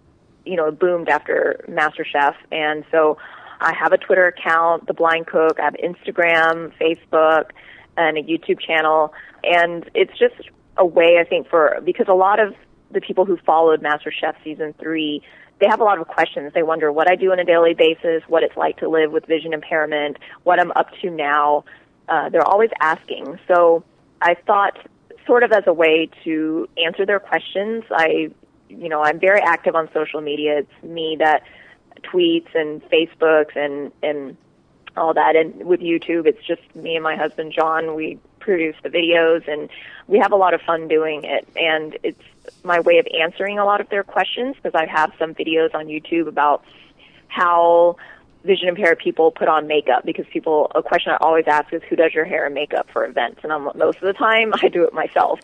you 0.45 0.55
know, 0.55 0.71
boomed 0.71 1.10
after 1.10 1.63
MasterChef, 1.67 2.36
and 2.51 2.84
so 2.91 3.17
I 3.60 3.73
have 3.73 3.93
a 3.93 3.97
Twitter 3.97 4.27
account, 4.27 4.88
The 4.88 4.93
Blind 4.93 5.27
Cook. 5.27 5.60
I 5.60 5.65
have 5.65 5.75
Instagram, 5.75 6.73
Facebook, 6.79 7.51
and 7.97 8.17
a 8.17 8.21
YouTube 8.21 8.60
channel. 8.60 9.13
And 9.43 9.89
it's 9.93 10.17
just 10.17 10.36
a 10.77 10.86
way, 10.86 11.17
I 11.19 11.23
think, 11.23 11.47
for, 11.49 11.79
because 11.84 12.08
a 12.10 12.13
lot 12.13 12.39
of 12.39 12.53
the 12.91 13.01
people 13.01 13.25
who 13.25 13.38
followed 13.45 13.81
MasterChef 13.81 14.36
season 14.43 14.73
three, 14.79 15.21
they 15.60 15.67
have 15.67 15.79
a 15.79 15.84
lot 15.84 15.99
of 15.99 16.08
questions. 16.08 16.51
They 16.53 16.63
wonder 16.63 16.91
what 16.91 17.10
I 17.10 17.15
do 17.15 17.31
on 17.31 17.39
a 17.39 17.45
daily 17.45 17.73
basis, 17.73 18.23
what 18.27 18.43
it's 18.43 18.58
like 18.58 18.77
to 18.77 18.89
live 18.89 19.12
with 19.12 19.25
vision 19.25 19.53
impairment, 19.53 20.17
what 20.43 20.60
I'm 20.60 20.71
up 20.71 20.88
to 21.01 21.10
now. 21.10 21.63
Uh, 22.08 22.29
they're 22.29 22.47
always 22.47 22.69
asking. 22.81 23.39
So 23.47 23.84
I 24.21 24.36
thought, 24.45 24.77
sort 25.25 25.43
of 25.43 25.51
as 25.51 25.63
a 25.65 25.73
way 25.73 26.10
to 26.23 26.69
answer 26.77 27.05
their 27.05 27.19
questions, 27.19 27.84
I, 27.89 28.29
you 28.69 28.89
know, 28.89 29.01
I'm 29.01 29.19
very 29.19 29.41
active 29.41 29.75
on 29.75 29.89
social 29.93 30.21
media. 30.21 30.60
It's 30.60 30.84
me 30.84 31.17
that 31.19 31.43
tweets 32.04 32.54
and 32.56 32.82
Facebooks 32.89 33.56
and 33.56 33.91
and 34.04 34.38
all 34.97 35.13
that. 35.13 35.36
And 35.36 35.65
with 35.65 35.82
YouTube, 35.82 36.25
it's 36.25 36.43
just 36.45 36.62
me 36.75 36.95
and 36.95 37.04
my 37.04 37.15
husband 37.15 37.54
John. 37.54 37.95
We 37.95 38.19
produce 38.39 38.75
the 38.84 38.89
videos, 38.89 39.47
and 39.47 39.69
we 40.08 40.19
have 40.19 40.32
a 40.32 40.36
lot 40.36 40.54
of 40.54 40.62
fun 40.62 40.88
doing 40.88 41.23
it. 41.23 41.47
And 41.56 41.97
it's 42.04 42.21
my 42.63 42.80
way 42.80 42.99
of 42.99 43.08
answering 43.19 43.60
a 43.60 43.65
lot 43.65 43.82
of 43.82 43.89
their 43.89 44.04
questions 44.04 44.56
because 44.56 44.75
I 44.75 44.86
have 44.86 45.12
some 45.17 45.34
videos 45.34 45.73
on 45.73 45.88
YouTube 45.88 46.28
about 46.28 46.63
how 47.28 47.97
vision 48.43 48.69
impaired 48.69 48.99
people 48.99 49.32
put 49.32 49.47
on 49.47 49.67
makeup 49.67 50.06
because 50.06 50.25
people 50.28 50.71
a 50.75 50.84
question 50.84 51.12
I 51.12 51.17
always 51.19 51.45
ask 51.47 51.73
is 51.73 51.82
who 51.89 51.95
does 51.95 52.13
your 52.13 52.25
hair 52.25 52.45
and 52.45 52.54
makeup 52.54 52.88
for 52.93 53.04
events 53.04 53.39
and 53.43 53.51
I'm, 53.51 53.63
most 53.75 53.97
of 53.97 54.04
the 54.04 54.13
time 54.13 54.54
I 54.62 54.69
do 54.69 54.84
it 54.84 54.93
myself 54.93 55.39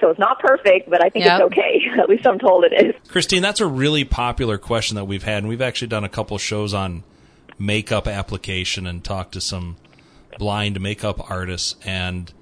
so 0.00 0.10
it's 0.10 0.18
not 0.18 0.38
perfect, 0.38 0.90
but 0.90 1.02
I 1.02 1.08
think 1.08 1.24
yep. 1.24 1.40
it's 1.40 1.46
okay. 1.52 1.82
At 1.98 2.08
least 2.08 2.26
I'm 2.26 2.38
told 2.38 2.64
it 2.64 2.72
is. 2.72 2.94
Christine, 3.08 3.42
that's 3.42 3.60
a 3.60 3.66
really 3.66 4.04
popular 4.04 4.58
question 4.58 4.96
that 4.96 5.04
we've 5.04 5.22
had, 5.22 5.38
and 5.38 5.48
we've 5.48 5.62
actually 5.62 5.88
done 5.88 6.04
a 6.04 6.08
couple 6.08 6.36
shows 6.38 6.74
on 6.74 7.02
makeup 7.58 8.06
application 8.06 8.86
and 8.86 9.02
talked 9.02 9.32
to 9.32 9.40
some 9.40 9.76
blind 10.38 10.80
makeup 10.80 11.30
artists. 11.30 11.76
And 11.84 12.32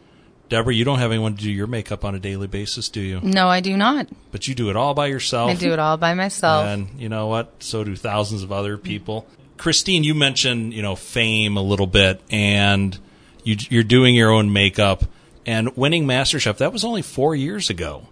Deborah, 0.49 0.75
you 0.75 0.85
don't 0.85 0.99
have 0.99 1.11
anyone 1.11 1.37
to 1.37 1.43
do 1.43 1.51
your 1.51 1.67
makeup 1.67 2.05
on 2.05 2.14
a 2.14 2.19
daily 2.19 2.47
basis, 2.47 2.88
do 2.88 3.01
you? 3.01 3.21
No, 3.21 3.49
I 3.49 3.61
do 3.61 3.77
not. 3.77 4.09
But 4.33 4.49
you 4.49 4.55
do 4.55 4.71
it 4.71 4.77
all 4.77 4.95
by 4.95 5.07
yourself. 5.07 5.51
I 5.51 5.55
do 5.55 5.73
it 5.73 5.79
all 5.79 5.97
by 5.97 6.14
myself. 6.14 6.67
And 6.67 7.01
you 7.01 7.09
know 7.09 7.29
what? 7.29 7.62
So 7.62 7.85
do 7.85 7.95
thousands 7.95 8.43
of 8.43 8.53
other 8.53 8.77
people. 8.77 9.27
Christine, 9.57 10.03
you 10.03 10.14
mentioned 10.14 10.75
you 10.75 10.83
know 10.83 10.97
fame 10.97 11.57
a 11.57 11.62
little 11.62 11.87
bit, 11.87 12.21
and 12.31 12.99
you, 13.45 13.57
you're 13.71 13.85
doing 13.85 14.14
your 14.14 14.31
own 14.31 14.53
makeup 14.53 15.05
and 15.46 15.76
winning 15.76 16.07
MasterChef, 16.07 16.57
that 16.59 16.72
was 16.72 16.85
only 16.85 17.02
four 17.02 17.35
years 17.35 17.70
ago. 17.70 18.09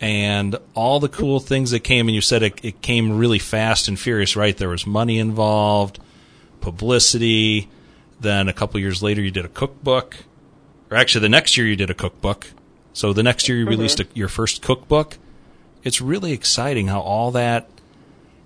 And 0.00 0.56
all 0.74 1.00
the 1.00 1.08
cool 1.08 1.40
things 1.40 1.70
that 1.70 1.80
came, 1.80 2.08
and 2.08 2.14
you 2.14 2.20
said 2.20 2.42
it, 2.42 2.62
it 2.62 2.82
came 2.82 3.16
really 3.16 3.38
fast 3.38 3.88
and 3.88 3.98
furious, 3.98 4.36
right? 4.36 4.56
There 4.56 4.68
was 4.68 4.86
money 4.86 5.18
involved, 5.18 5.98
publicity. 6.60 7.70
Then 8.20 8.48
a 8.48 8.52
couple 8.52 8.78
years 8.80 9.02
later, 9.02 9.22
you 9.22 9.30
did 9.30 9.44
a 9.44 9.48
cookbook. 9.48 10.16
Or 10.90 10.96
actually, 10.96 11.22
the 11.22 11.30
next 11.30 11.56
year, 11.56 11.66
you 11.66 11.76
did 11.76 11.90
a 11.90 11.94
cookbook. 11.94 12.48
So 12.92 13.12
the 13.12 13.22
next 13.22 13.48
year, 13.48 13.56
you 13.56 13.64
mm-hmm. 13.64 13.70
released 13.70 14.00
a, 14.00 14.06
your 14.12 14.28
first 14.28 14.60
cookbook. 14.60 15.16
It's 15.82 16.00
really 16.00 16.32
exciting 16.32 16.88
how 16.88 17.00
all 17.00 17.30
that 17.30 17.68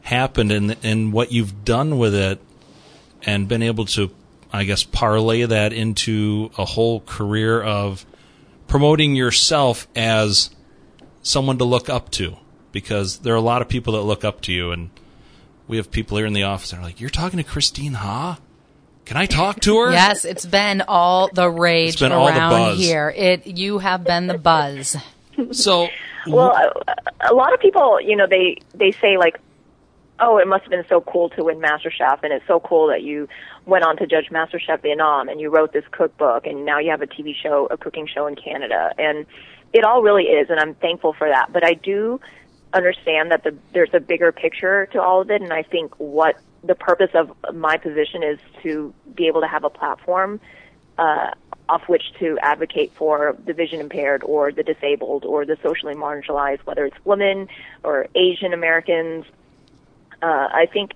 happened 0.03 0.53
and, 0.53 0.77
and 0.83 1.13
what 1.13 1.33
you've 1.33 1.65
done 1.65 1.99
with 1.99 2.15
it 2.15 2.41
and 3.23 3.49
been 3.49 3.63
able 3.63 3.87
to 3.87 4.11
I 4.53 4.65
guess, 4.65 4.83
parlay 4.83 5.45
that 5.45 5.73
into 5.73 6.51
a 6.59 6.65
whole 6.65 7.01
career 7.01 7.63
of 7.63 8.05
promoting 8.71 9.17
yourself 9.17 9.89
as 9.97 10.49
someone 11.23 11.59
to 11.59 11.65
look 11.65 11.89
up 11.89 12.09
to 12.09 12.37
because 12.71 13.19
there 13.19 13.35
are 13.35 13.37
a 13.37 13.41
lot 13.43 13.63
of 13.63 13.69
people 13.69 13.95
that 13.95 14.03
look 14.03 14.25
up 14.25 14.41
to 14.41 14.53
you 14.53 14.71
and 14.71 14.91
we 15.67 15.77
have 15.77 15.91
people 15.91 16.17
here 16.17 16.27
in 16.27 16.33
the 16.33 16.45
office 16.45 16.71
that 16.71 16.79
are 16.79 16.83
like, 16.83 17.01
You're 17.01 17.11
talking 17.11 17.39
to 17.39 17.43
Christine 17.43 17.95
Ha? 17.95 18.39
Can 19.05 19.17
I 19.17 19.27
talk 19.27 19.59
to 19.63 19.77
her? 19.81 19.91
yes, 19.91 20.25
it's 20.25 20.47
been 20.47 20.85
all 20.87 21.29
the 21.33 21.51
rage 21.51 21.95
it's 21.95 22.01
been 22.01 22.13
around 22.13 22.41
all 22.41 22.51
the 22.51 22.71
buzz. 22.71 22.79
here. 22.79 23.13
It 23.15 23.49
you 23.49 23.79
have 23.79 24.05
been 24.05 24.29
the 24.29 24.39
buzz. 24.39 24.97
so 25.51 25.89
well, 26.29 26.53
a, 26.53 27.33
a 27.33 27.35
lot 27.35 27.53
of 27.53 27.59
people, 27.59 28.01
you 28.01 28.15
know, 28.15 28.29
they 28.29 28.59
they 28.75 28.93
say 28.93 29.17
like, 29.19 29.41
"Oh, 30.21 30.39
it 30.39 30.47
must 30.47 30.63
have 30.65 30.71
been 30.71 30.85
so 30.89 31.01
cool 31.01 31.31
to 31.31 31.45
win 31.45 31.61
MasterChef, 31.61 32.23
and 32.23 32.33
it's 32.33 32.47
so 32.47 32.61
cool 32.61 32.89
that 32.89 33.03
you 33.03 33.29
went 33.67 33.85
on 33.85 33.97
to 33.99 34.07
judge 34.07 34.29
MasterChef 34.31 34.83
Vietnam, 34.83 35.29
and 35.29 35.41
you 35.41 35.51
wrote 35.51 35.73
this 35.73 35.85
cookbook, 35.91 36.47
and 36.47 36.65
now 36.65 36.79
you 36.79 36.91
have 36.91 37.03
a 37.03 37.07
TV 37.07 37.35
show, 37.35 37.67
a 37.71 37.77
cooking 37.77 38.07
show 38.07 38.27
in 38.27 38.37
Canada, 38.37 38.93
and 38.99 39.27
it 39.73 39.85
all 39.85 40.03
really 40.03 40.25
is, 40.25 40.51
and 40.51 40.59
I'm 40.59 40.75
thankful 40.75 41.13
for 41.13 41.29
that. 41.29 41.53
But 41.53 41.65
I 41.65 41.75
do 41.75 42.21
understand 42.73 43.31
that 43.31 43.45
the, 43.45 43.57
there's 43.73 43.95
a 43.95 44.01
bigger 44.01 44.33
picture 44.33 44.87
to 44.93 45.01
all 45.01 45.21
of 45.21 45.31
it, 45.31 45.43
and 45.43 45.53
I 45.53 45.63
think 45.63 45.95
what 45.99 46.37
the 46.63 46.75
purpose 46.75 47.11
of 47.15 47.31
my 47.55 47.77
position 47.77 48.23
is 48.23 48.39
to 48.63 48.93
be 49.15 49.27
able 49.27 49.41
to 49.41 49.49
have 49.49 49.65
a 49.65 49.71
platform 49.71 50.41
uh, 50.99 51.31
off 51.69 51.89
which 51.89 52.13
to 52.19 52.39
advocate 52.43 52.93
for 52.95 53.37
the 53.47 53.53
vision 53.53 53.81
impaired 53.81 54.23
or 54.25 54.53
the 54.53 54.63
disabled 54.63 55.25
or 55.25 55.47
the 55.47 55.57
socially 55.63 55.95
marginalized, 55.95 56.61
whether 56.65 56.85
it's 56.85 56.97
women 57.05 57.49
or 57.85 58.09
Asian 58.15 58.53
Americans. 58.53 59.25
Uh, 60.23 60.49
I 60.53 60.67
think 60.73 60.93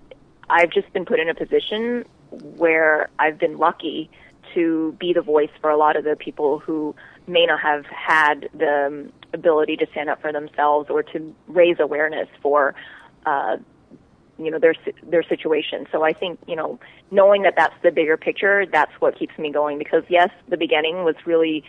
I've 0.50 0.70
just 0.70 0.92
been 0.92 1.04
put 1.04 1.20
in 1.20 1.28
a 1.28 1.34
position 1.34 2.04
where 2.30 3.08
I've 3.18 3.38
been 3.38 3.58
lucky 3.58 4.10
to 4.54 4.96
be 4.98 5.12
the 5.12 5.22
voice 5.22 5.50
for 5.60 5.70
a 5.70 5.76
lot 5.76 5.96
of 5.96 6.04
the 6.04 6.16
people 6.16 6.58
who 6.58 6.94
may 7.26 7.46
not 7.46 7.60
have 7.60 7.86
had 7.86 8.48
the 8.54 8.86
um, 8.86 9.12
ability 9.32 9.76
to 9.76 9.86
stand 9.90 10.10
up 10.10 10.20
for 10.20 10.32
themselves 10.32 10.90
or 10.90 11.02
to 11.02 11.34
raise 11.48 11.76
awareness 11.80 12.28
for 12.42 12.74
uh, 13.26 13.56
you 14.38 14.50
know 14.50 14.58
their 14.58 14.74
their 15.02 15.22
situation. 15.22 15.86
So 15.90 16.02
I 16.02 16.12
think 16.12 16.38
you 16.46 16.56
know 16.56 16.78
knowing 17.10 17.42
that 17.42 17.54
that's 17.56 17.74
the 17.82 17.90
bigger 17.90 18.16
picture, 18.16 18.66
that's 18.66 18.92
what 19.00 19.18
keeps 19.18 19.36
me 19.38 19.50
going. 19.50 19.78
Because 19.78 20.04
yes, 20.08 20.30
the 20.48 20.56
beginning 20.56 21.04
was 21.04 21.14
really 21.24 21.64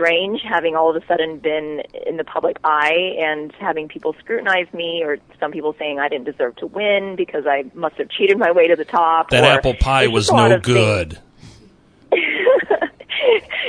strange, 0.00 0.40
having 0.42 0.74
all 0.74 0.94
of 0.94 1.02
a 1.02 1.06
sudden 1.06 1.38
been 1.38 1.82
in 2.06 2.16
the 2.16 2.24
public 2.24 2.56
eye 2.64 3.16
and 3.18 3.52
having 3.52 3.86
people 3.86 4.14
scrutinize 4.18 4.72
me, 4.72 5.02
or 5.04 5.18
some 5.38 5.52
people 5.52 5.74
saying 5.78 5.98
I 5.98 6.08
didn't 6.08 6.24
deserve 6.24 6.56
to 6.56 6.66
win 6.66 7.16
because 7.16 7.46
I 7.46 7.64
must 7.74 7.96
have 7.96 8.08
cheated 8.08 8.38
my 8.38 8.50
way 8.50 8.66
to 8.68 8.76
the 8.76 8.84
top. 8.86 9.28
That 9.30 9.44
apple 9.44 9.74
pie 9.74 10.06
was 10.06 10.32
no 10.32 10.58
good. 10.58 11.18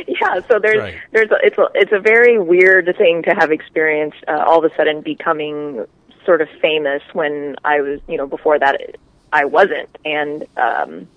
yeah, 0.07 0.39
so 0.47 0.57
there's 0.59 0.79
right. 0.79 0.95
there's 1.11 1.31
a, 1.31 1.37
it's 1.43 1.57
a 1.57 1.67
it's 1.75 1.91
a 1.91 1.99
very 1.99 2.39
weird 2.39 2.95
thing 2.97 3.23
to 3.23 3.31
have 3.35 3.51
experienced 3.51 4.23
uh, 4.27 4.43
all 4.47 4.63
of 4.63 4.71
a 4.71 4.75
sudden 4.75 5.01
becoming 5.01 5.85
sort 6.25 6.41
of 6.41 6.47
famous 6.61 7.01
when 7.13 7.57
I 7.65 7.81
was, 7.81 7.99
you 8.07 8.15
know, 8.17 8.27
before 8.27 8.57
that 8.57 8.79
I 9.33 9.45
wasn't. 9.45 9.89
And 10.05 10.45
um, 10.55 11.07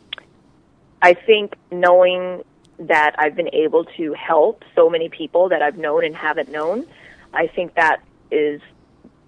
I 1.00 1.14
think 1.14 1.54
knowing 1.70 2.42
that 2.78 3.14
I've 3.18 3.36
been 3.36 3.54
able 3.54 3.84
to 3.96 4.12
help 4.14 4.64
so 4.74 4.90
many 4.90 5.08
people 5.08 5.48
that 5.48 5.62
I've 5.62 5.78
known 5.78 6.04
and 6.04 6.14
haven't 6.14 6.50
known, 6.50 6.86
I 7.32 7.46
think 7.46 7.74
that 7.74 8.02
is 8.30 8.60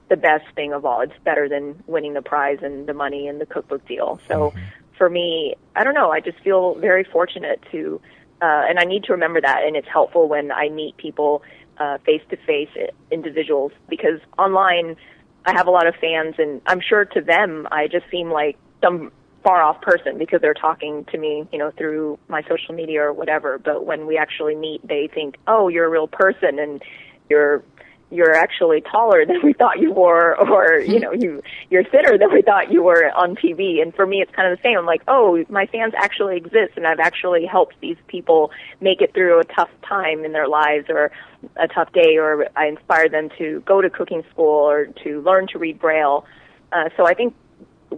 the 0.08 0.16
best 0.16 0.44
thing 0.54 0.72
of 0.72 0.84
all. 0.84 1.00
It's 1.00 1.18
better 1.24 1.48
than 1.48 1.82
winning 1.86 2.14
the 2.14 2.22
prize 2.22 2.58
and 2.62 2.86
the 2.86 2.94
money 2.94 3.28
and 3.28 3.40
the 3.40 3.46
cookbook 3.46 3.86
deal. 3.86 4.20
So 4.28 4.50
mm-hmm. 4.50 4.58
for 4.96 5.10
me, 5.10 5.56
I 5.74 5.84
don't 5.84 5.94
know, 5.94 6.10
I 6.10 6.20
just 6.20 6.38
feel 6.40 6.74
very 6.74 7.04
fortunate 7.04 7.60
to, 7.72 8.00
uh, 8.40 8.64
and 8.68 8.78
I 8.78 8.84
need 8.84 9.04
to 9.04 9.12
remember 9.12 9.40
that, 9.40 9.64
and 9.64 9.76
it's 9.76 9.88
helpful 9.88 10.28
when 10.28 10.52
I 10.52 10.68
meet 10.68 10.96
people 10.96 11.42
uh 11.78 11.98
face 11.98 12.22
to 12.30 12.38
face 12.38 12.70
individuals 13.10 13.70
because 13.86 14.18
online 14.38 14.96
I 15.44 15.52
have 15.52 15.66
a 15.66 15.70
lot 15.70 15.86
of 15.86 15.94
fans, 15.96 16.34
and 16.38 16.62
I'm 16.66 16.80
sure 16.80 17.04
to 17.04 17.20
them 17.20 17.68
I 17.70 17.86
just 17.86 18.08
seem 18.10 18.30
like 18.30 18.56
some 18.82 19.12
far 19.46 19.62
off 19.62 19.80
person 19.80 20.18
because 20.18 20.40
they're 20.40 20.54
talking 20.54 21.04
to 21.04 21.16
me, 21.16 21.46
you 21.52 21.58
know, 21.58 21.70
through 21.78 22.18
my 22.26 22.42
social 22.48 22.74
media 22.74 23.00
or 23.00 23.12
whatever. 23.12 23.58
But 23.58 23.86
when 23.86 24.04
we 24.08 24.18
actually 24.18 24.56
meet, 24.56 24.84
they 24.84 25.08
think, 25.14 25.36
"Oh, 25.46 25.68
you're 25.68 25.84
a 25.84 25.88
real 25.88 26.08
person, 26.08 26.58
and 26.58 26.82
you're 27.30 27.62
you're 28.10 28.34
actually 28.34 28.80
taller 28.80 29.24
than 29.24 29.40
we 29.44 29.52
thought 29.52 29.78
you 29.78 29.92
were, 29.92 30.36
or 30.50 30.80
you 30.80 30.98
know, 30.98 31.12
you 31.12 31.44
you're 31.70 31.84
thinner 31.84 32.18
than 32.18 32.32
we 32.32 32.42
thought 32.42 32.72
you 32.72 32.82
were 32.82 33.08
on 33.12 33.36
TV. 33.36 33.80
And 33.80 33.94
for 33.94 34.04
me, 34.04 34.20
it's 34.20 34.34
kind 34.34 34.50
of 34.50 34.58
the 34.58 34.62
same. 34.64 34.76
I'm 34.76 34.84
like, 34.84 35.02
oh, 35.06 35.44
my 35.48 35.66
fans 35.66 35.94
actually 35.96 36.36
exist, 36.36 36.72
and 36.74 36.84
I've 36.84 36.98
actually 36.98 37.46
helped 37.46 37.76
these 37.80 37.98
people 38.08 38.50
make 38.80 39.00
it 39.00 39.14
through 39.14 39.38
a 39.38 39.44
tough 39.44 39.70
time 39.88 40.24
in 40.24 40.32
their 40.32 40.48
lives, 40.48 40.86
or 40.88 41.12
a 41.54 41.68
tough 41.68 41.92
day, 41.92 42.16
or 42.16 42.48
I 42.56 42.66
inspired 42.66 43.12
them 43.12 43.28
to 43.38 43.62
go 43.64 43.80
to 43.80 43.90
cooking 43.90 44.24
school 44.32 44.68
or 44.68 44.86
to 45.04 45.20
learn 45.20 45.46
to 45.52 45.58
read 45.60 45.78
Braille. 45.78 46.26
Uh, 46.72 46.88
so 46.96 47.06
I 47.06 47.14
think 47.14 47.32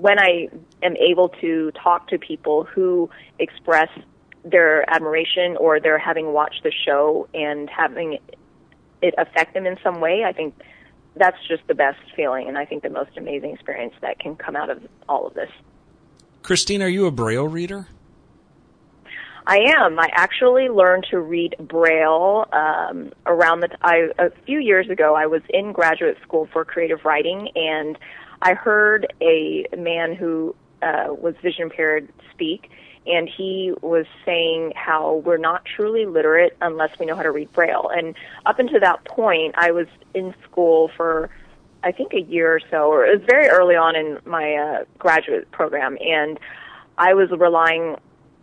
when 0.01 0.19
I 0.19 0.49
am 0.83 0.97
able 0.97 1.29
to 1.41 1.73
talk 1.73 2.09
to 2.09 2.19
people 2.19 2.65
who 2.65 3.11
express 3.39 3.89
their 4.45 4.89
admiration 4.89 5.57
or 5.59 5.81
they're 5.81 5.99
having 5.99 6.33
watched 6.33 6.63
the 6.63 6.73
show 6.73 7.29
and 7.35 7.69
having 7.69 8.19
it 9.03 9.15
affect 9.19 9.55
them 9.55 9.67
in 9.67 9.77
some 9.83 10.01
way, 10.01 10.25
I 10.25 10.33
think 10.33 10.55
that's 11.17 11.37
just 11.49 11.67
the 11.67 11.75
best 11.75 11.99
feeling 12.15 12.49
and 12.49 12.57
I 12.57 12.65
think 12.65 12.83
the 12.83 12.91
most 12.91 13.17
amazing 13.17 13.53
experience 13.53 13.95
that 14.01 14.19
can 14.21 14.37
come 14.37 14.55
out 14.55 14.71
of 14.71 14.83
all 15.09 15.27
of 15.27 15.35
this. 15.35 15.51
Christine, 16.43 16.83
are 16.83 16.89
you 16.89 17.07
a 17.07 17.11
Braille 17.11 17.49
reader? 17.49 17.89
I 19.47 19.59
am. 19.79 19.99
I 19.99 20.11
actually 20.13 20.69
learned 20.69 21.07
to 21.11 21.19
read 21.19 21.57
Braille 21.59 22.47
um, 22.53 23.13
around 23.25 23.61
the. 23.61 23.69
T- 23.69 23.77
I, 23.81 24.11
a 24.19 24.31
few 24.45 24.61
years 24.61 24.91
ago, 24.91 25.15
I 25.15 25.25
was 25.25 25.41
in 25.49 25.73
graduate 25.73 26.19
school 26.23 26.47
for 26.53 26.67
creative 26.67 27.07
writing, 27.07 27.49
and 27.55 27.99
I 28.43 28.55
heard 28.55 29.13
a 29.21 29.67
man 29.77 30.15
who 30.15 30.55
uh, 30.83 31.09
was 31.09 31.35
vision 31.43 31.65
impaired 31.65 32.09
speak, 32.33 32.71
and 33.07 33.29
he 33.29 33.73
was 33.83 34.07
saying 34.25 34.73
how 34.77 35.17
we're 35.17 35.39
not 35.39 35.65
truly 35.65 36.07
literate 36.07 36.57
unless 36.61 36.99
we 36.99 37.07
know 37.07 37.17
how 37.17 37.23
to 37.23 37.31
read 37.31 37.53
Braille. 37.53 37.91
And 37.93 38.15
up 38.47 38.59
until 38.59 38.81
that 38.81 39.05
point, 39.05 39.55
I 39.57 39.73
was 39.73 39.87
in 40.15 40.35
school 40.45 40.91
for 40.97 41.31
I 41.83 41.93
think 41.93 42.13
a 42.13 42.21
year 42.21 42.55
or 42.55 42.61
so, 42.71 42.91
or 42.91 43.07
it 43.07 43.19
was 43.19 43.27
very 43.29 43.47
early 43.49 43.77
on 43.77 43.95
in 43.95 44.19
my 44.25 44.55
uh, 44.55 44.85
graduate 44.99 45.51
program, 45.53 45.97
and 46.01 46.39
I 46.97 47.15
was 47.15 47.31
relying 47.31 47.97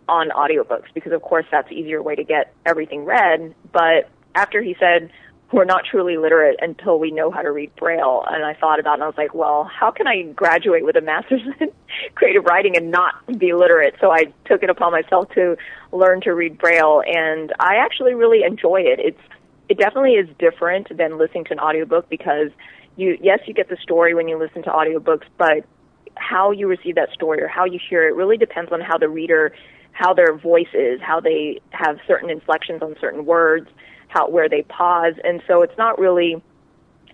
on 0.08 0.30
audiobooks 0.30 0.86
because, 0.94 1.12
of 1.12 1.20
course, 1.22 1.44
that's 1.50 1.68
the 1.68 1.74
easier 1.74 2.02
way 2.02 2.14
to 2.14 2.24
get 2.24 2.54
everything 2.64 3.04
read. 3.04 3.54
But 3.72 4.08
after 4.34 4.62
he 4.62 4.74
said, 4.78 5.10
we're 5.52 5.64
not 5.64 5.84
truly 5.88 6.16
literate 6.16 6.56
until 6.60 6.98
we 6.98 7.10
know 7.10 7.30
how 7.30 7.40
to 7.40 7.52
read 7.52 7.74
Braille. 7.76 8.24
And 8.28 8.44
I 8.44 8.54
thought 8.54 8.80
about 8.80 8.92
it 8.92 8.94
and 8.94 9.02
I 9.04 9.06
was 9.06 9.16
like, 9.16 9.34
well, 9.34 9.64
how 9.64 9.90
can 9.92 10.06
I 10.06 10.22
graduate 10.22 10.84
with 10.84 10.96
a 10.96 11.00
master's 11.00 11.40
in 11.60 11.70
creative 12.14 12.44
writing 12.44 12.76
and 12.76 12.90
not 12.90 13.14
be 13.38 13.52
literate? 13.52 13.94
So 14.00 14.10
I 14.10 14.32
took 14.46 14.62
it 14.62 14.70
upon 14.70 14.92
myself 14.92 15.30
to 15.34 15.56
learn 15.92 16.20
to 16.22 16.32
read 16.32 16.58
Braille 16.58 17.02
and 17.06 17.52
I 17.60 17.76
actually 17.76 18.14
really 18.14 18.42
enjoy 18.42 18.80
it. 18.80 18.98
It's, 18.98 19.20
it 19.68 19.78
definitely 19.78 20.14
is 20.14 20.28
different 20.38 20.96
than 20.96 21.18
listening 21.18 21.44
to 21.44 21.52
an 21.52 21.60
audiobook 21.60 22.08
because 22.08 22.50
you, 22.96 23.16
yes, 23.20 23.40
you 23.46 23.54
get 23.54 23.68
the 23.68 23.76
story 23.82 24.14
when 24.14 24.26
you 24.26 24.38
listen 24.38 24.62
to 24.64 24.70
audiobooks, 24.70 25.26
but 25.38 25.64
how 26.16 26.50
you 26.50 26.66
receive 26.66 26.96
that 26.96 27.10
story 27.12 27.40
or 27.40 27.48
how 27.48 27.64
you 27.64 27.78
hear 27.88 28.08
it 28.08 28.14
really 28.14 28.36
depends 28.36 28.72
on 28.72 28.80
how 28.80 28.98
the 28.98 29.08
reader, 29.08 29.52
how 29.92 30.12
their 30.12 30.36
voice 30.36 30.72
is, 30.74 31.00
how 31.00 31.20
they 31.20 31.60
have 31.70 31.98
certain 32.06 32.30
inflections 32.30 32.82
on 32.82 32.96
certain 33.00 33.26
words 33.26 33.68
how 34.08 34.28
where 34.28 34.48
they 34.48 34.62
pause, 34.62 35.14
and 35.24 35.42
so 35.46 35.62
it's 35.62 35.76
not 35.78 35.98
really. 35.98 36.42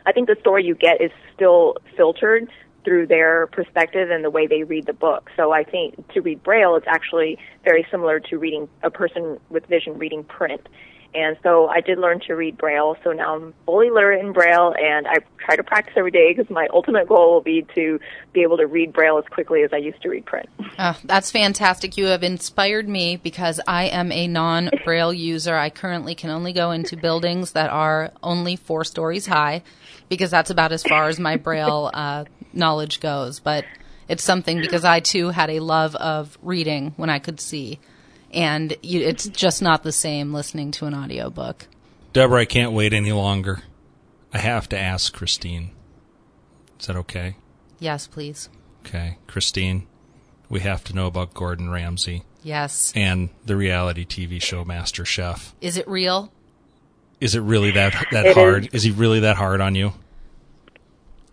I 0.05 0.12
think 0.12 0.26
the 0.26 0.37
story 0.40 0.64
you 0.64 0.74
get 0.74 1.00
is 1.00 1.12
still 1.35 1.76
filtered 1.96 2.50
through 2.85 3.07
their 3.07 3.46
perspective 3.48 4.11
and 4.11 4.24
the 4.24 4.31
way 4.31 4.46
they 4.46 4.64
read 4.64 4.87
the 4.87 4.92
book. 4.92 5.31
So 5.37 5.52
I 5.52 5.62
think 5.62 6.09
to 6.14 6.20
read 6.20 6.42
Braille, 6.42 6.74
it's 6.74 6.87
actually 6.88 7.38
very 7.64 7.87
similar 7.90 8.18
to 8.20 8.38
reading 8.38 8.68
a 8.83 8.90
person 8.90 9.38
with 9.50 9.66
vision 9.66 9.98
reading 9.98 10.24
print. 10.24 10.68
And 11.14 11.37
so 11.42 11.68
I 11.68 11.81
did 11.81 11.98
learn 11.98 12.20
to 12.20 12.35
read 12.35 12.57
Braille. 12.57 12.96
So 13.05 13.12
now 13.12 13.35
I'm 13.35 13.55
fully 13.66 13.90
literate 13.90 14.25
in 14.25 14.33
Braille, 14.33 14.75
and 14.79 15.07
I 15.07 15.16
try 15.38 15.57
to 15.57 15.62
practice 15.62 15.94
every 15.96 16.11
day 16.11 16.33
because 16.35 16.51
my 16.51 16.68
ultimate 16.72 17.07
goal 17.07 17.35
will 17.35 17.42
be 17.42 17.66
to 17.75 18.01
be 18.33 18.42
able 18.42 18.57
to 18.57 18.66
read 18.66 18.92
Braille 18.92 19.18
as 19.18 19.25
quickly 19.27 19.62
as 19.62 19.72
I 19.72 19.77
used 19.77 20.01
to 20.03 20.09
read 20.09 20.25
print. 20.25 20.48
Oh, 20.79 20.98
that's 21.05 21.31
fantastic. 21.31 21.96
You 21.96 22.07
have 22.07 22.22
inspired 22.22 22.88
me 22.88 23.16
because 23.16 23.61
I 23.66 23.85
am 23.85 24.11
a 24.11 24.27
non 24.27 24.70
Braille 24.85 25.12
user. 25.12 25.55
I 25.55 25.68
currently 25.70 26.14
can 26.14 26.31
only 26.31 26.53
go 26.53 26.70
into 26.70 26.96
buildings 26.96 27.53
that 27.53 27.70
are 27.70 28.12
only 28.22 28.57
four 28.57 28.85
stories 28.85 29.27
high 29.27 29.62
because 30.09 30.31
that's 30.31 30.51
about 30.51 30.72
as 30.72 30.83
far 30.83 31.09
as 31.09 31.20
my 31.20 31.37
Braille 31.37 31.90
uh, 31.94 32.25
knowledge 32.55 33.01
goes. 33.01 33.38
But 33.38 33.64
it's 34.09 34.25
something 34.25 34.61
because 34.61 34.85
I 34.85 35.01
too 35.01 35.29
had 35.29 35.51
a 35.51 35.61
love 35.61 35.94
of 35.96 36.38
reading 36.42 36.94
when 36.96 37.11
I 37.11 37.18
could 37.18 37.40
see 37.40 37.81
and 38.33 38.77
you, 38.83 39.01
it's 39.01 39.29
just 39.29 39.62
not 39.62 39.83
the 39.83 39.92
same 39.92 40.33
listening 40.33 40.71
to 40.73 40.87
an 40.87 40.95
audiobook. 40.95 41.66
Deborah, 42.12 42.40
I 42.40 42.45
can't 42.45 42.73
wait 42.73 42.92
any 42.92 43.12
longer. 43.12 43.62
I 44.33 44.38
have 44.38 44.68
to 44.71 44.79
ask 44.79 45.12
Christine. 45.12 45.71
Is 46.81 46.87
that 46.87 46.97
okay? 46.97 47.37
Yes, 47.79 48.07
please. 48.07 48.49
Okay, 48.85 49.18
Christine, 49.27 49.87
we 50.49 50.61
have 50.61 50.85
to 50.85 50.95
know 50.95 51.07
about 51.07 51.35
Gordon 51.35 51.71
Ramsay. 51.71 52.25
Yes. 52.42 52.92
And 52.97 53.31
the 53.45 53.57
reality 53.57 54.05
TV 54.05 54.42
show 54.42 54.64
Master 54.64 55.05
Chef. 55.05 55.55
Is 55.61 55.77
it 55.77 55.87
real? 55.87 56.33
Is 57.21 57.37
it 57.37 57.40
really 57.40 57.71
that 57.73 57.95
that 58.11 58.27
it 58.27 58.35
hard? 58.37 58.66
Is. 58.66 58.75
is 58.75 58.83
he 58.83 58.90
really 58.90 59.21
that 59.21 59.37
hard 59.37 59.61
on 59.61 59.75
you? 59.75 59.92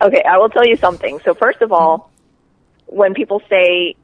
Okay, 0.00 0.22
I 0.22 0.38
will 0.38 0.48
tell 0.48 0.64
you 0.64 0.76
something. 0.76 1.20
So 1.24 1.34
first 1.34 1.62
of 1.62 1.72
all, 1.72 2.10
when 2.86 3.12
people 3.12 3.42
say 3.50 3.96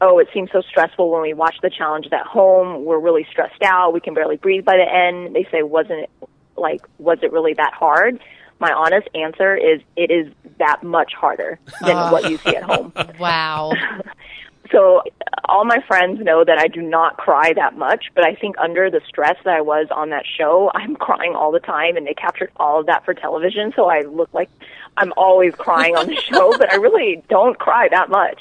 oh, 0.00 0.18
it 0.18 0.28
seems 0.34 0.50
so 0.52 0.60
stressful 0.62 1.10
when 1.10 1.22
we 1.22 1.34
watch 1.34 1.56
the 1.62 1.70
challenges 1.70 2.12
at 2.12 2.26
home. 2.26 2.84
We're 2.84 2.98
really 2.98 3.26
stressed 3.30 3.62
out. 3.62 3.92
We 3.92 4.00
can 4.00 4.14
barely 4.14 4.36
breathe 4.36 4.64
by 4.64 4.76
the 4.76 4.92
end. 4.92 5.34
They 5.34 5.46
say, 5.50 5.62
wasn't 5.62 6.00
it 6.00 6.10
like, 6.56 6.82
was 6.98 7.18
it 7.22 7.32
really 7.32 7.54
that 7.54 7.74
hard? 7.74 8.20
My 8.60 8.72
honest 8.72 9.08
answer 9.14 9.56
is 9.56 9.80
it 9.96 10.10
is 10.10 10.32
that 10.58 10.82
much 10.82 11.12
harder 11.14 11.58
than 11.80 11.96
uh, 11.96 12.10
what 12.10 12.30
you 12.30 12.38
see 12.38 12.56
at 12.56 12.62
home. 12.62 12.92
Wow. 13.18 13.72
so 14.70 15.02
all 15.48 15.64
my 15.64 15.78
friends 15.86 16.20
know 16.22 16.44
that 16.44 16.58
I 16.58 16.68
do 16.68 16.80
not 16.80 17.16
cry 17.16 17.52
that 17.54 17.76
much, 17.76 18.06
but 18.14 18.24
I 18.24 18.34
think 18.34 18.56
under 18.58 18.90
the 18.90 19.00
stress 19.06 19.36
that 19.44 19.54
I 19.54 19.60
was 19.60 19.88
on 19.90 20.10
that 20.10 20.24
show, 20.38 20.70
I'm 20.74 20.96
crying 20.96 21.34
all 21.34 21.52
the 21.52 21.60
time 21.60 21.96
and 21.96 22.06
they 22.06 22.14
captured 22.14 22.50
all 22.56 22.80
of 22.80 22.86
that 22.86 23.04
for 23.04 23.14
television, 23.14 23.72
so 23.74 23.88
I 23.88 24.02
look 24.02 24.32
like 24.32 24.50
I'm 24.96 25.12
always 25.16 25.54
crying 25.54 25.96
on 25.96 26.06
the 26.06 26.16
show, 26.16 26.56
but 26.56 26.72
I 26.72 26.76
really 26.76 27.22
don't 27.28 27.58
cry 27.58 27.88
that 27.90 28.08
much. 28.08 28.40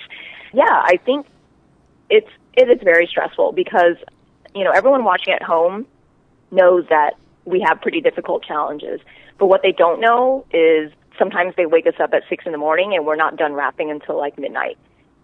Yeah, 0.53 0.63
I 0.69 0.97
think 1.03 1.25
it's 2.09 2.29
it 2.55 2.69
is 2.69 2.79
very 2.83 3.07
stressful 3.07 3.51
because 3.53 3.95
you 4.53 4.63
know 4.63 4.71
everyone 4.71 5.03
watching 5.03 5.33
at 5.33 5.41
home 5.41 5.85
knows 6.51 6.85
that 6.89 7.13
we 7.45 7.61
have 7.67 7.81
pretty 7.81 8.01
difficult 8.01 8.43
challenges, 8.43 9.01
but 9.37 9.47
what 9.47 9.61
they 9.63 9.71
don't 9.71 9.99
know 9.99 10.45
is 10.51 10.91
sometimes 11.17 11.53
they 11.55 11.65
wake 11.65 11.87
us 11.87 11.95
up 11.99 12.13
at 12.13 12.23
six 12.29 12.45
in 12.45 12.51
the 12.51 12.57
morning 12.57 12.93
and 12.95 13.05
we're 13.05 13.15
not 13.15 13.37
done 13.37 13.53
wrapping 13.53 13.91
until 13.91 14.17
like 14.17 14.37
midnight. 14.37 14.77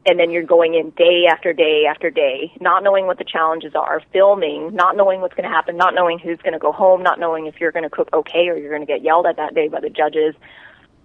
And 0.05 0.17
then 0.17 0.31
you're 0.31 0.43
going 0.43 0.75
in 0.75 0.91
day 0.91 1.25
after 1.29 1.51
day 1.51 1.83
after 1.87 2.09
day, 2.09 2.53
not 2.61 2.83
knowing 2.83 3.05
what 3.05 3.17
the 3.17 3.25
challenges 3.25 3.75
are, 3.75 4.01
filming, 4.13 4.73
not 4.73 4.95
knowing 4.95 5.19
what's 5.21 5.35
going 5.35 5.47
to 5.47 5.53
happen, 5.53 5.75
not 5.77 5.93
knowing 5.93 6.19
who's 6.19 6.37
going 6.39 6.53
to 6.53 6.59
go 6.59 6.71
home, 6.71 7.03
not 7.03 7.19
knowing 7.19 7.47
if 7.47 7.59
you're 7.59 7.71
going 7.71 7.83
to 7.83 7.89
cook 7.89 8.09
okay 8.13 8.47
or 8.47 8.57
you're 8.57 8.69
going 8.69 8.85
to 8.85 8.91
get 8.91 9.03
yelled 9.03 9.25
at 9.25 9.35
that 9.35 9.53
day 9.53 9.67
by 9.67 9.81
the 9.81 9.89
judges. 9.89 10.35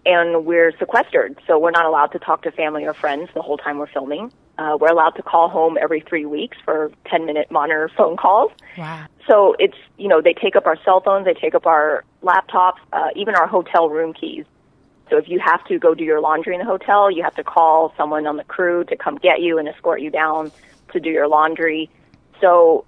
And 0.07 0.47
we're 0.47 0.73
sequestered, 0.79 1.39
so 1.47 1.59
we're 1.59 1.73
not 1.73 1.87
allowed 1.87 2.09
to 2.09 2.19
talk 2.19 2.43
to 2.43 2.53
family 2.53 2.85
or 2.85 2.95
friends 2.95 3.31
the 3.35 3.43
whole 3.43 3.57
time 3.57 3.79
we're 3.79 3.89
filming. 3.89 4.33
Uh, 4.57 4.77
we're 4.81 4.89
allowed 4.89 5.11
to 5.11 5.23
call 5.23 5.49
home 5.49 5.77
every 5.81 6.01
three 6.01 6.27
weeks 6.27 6.57
for 6.65 6.93
10 7.07 7.27
minute 7.27 7.51
monitor 7.51 7.91
phone 7.97 8.17
calls. 8.17 8.53
Wow. 8.79 9.07
So 9.27 9.57
it's, 9.59 9.77
you 9.97 10.09
know, 10.09 10.21
they 10.21 10.35
take 10.35 10.55
up 10.55 10.67
our 10.67 10.77
cell 10.85 11.01
phones, 11.01 11.25
they 11.25 11.35
take 11.35 11.55
up 11.55 11.67
our 11.67 12.05
laptops, 12.23 12.79
uh, 12.93 13.09
even 13.17 13.35
our 13.35 13.47
hotel 13.47 13.89
room 13.89 14.13
keys. 14.13 14.45
So 15.11 15.19
if 15.19 15.29
you 15.29 15.39
have 15.41 15.65
to 15.67 15.79
go 15.79 15.95
do 15.95 16.05
your 16.05 16.21
laundry 16.21 16.55
in 16.55 16.61
the 16.61 16.67
hotel, 16.67 17.11
you 17.11 17.23
have 17.23 17.35
to 17.35 17.45
call 17.45 17.93
someone 17.97 18.27
on 18.27 18.37
the 18.37 18.45
crew 18.45 18.85
to 18.85 18.97
come 18.97 19.17
get 19.17 19.41
you 19.43 19.59
and 19.59 19.69
escort 19.69 20.01
you 20.01 20.11
down 20.11 20.51
to 20.93 21.01
do 21.01 21.11
your 21.11 21.29
laundry. 21.29 21.91
So 22.41 22.85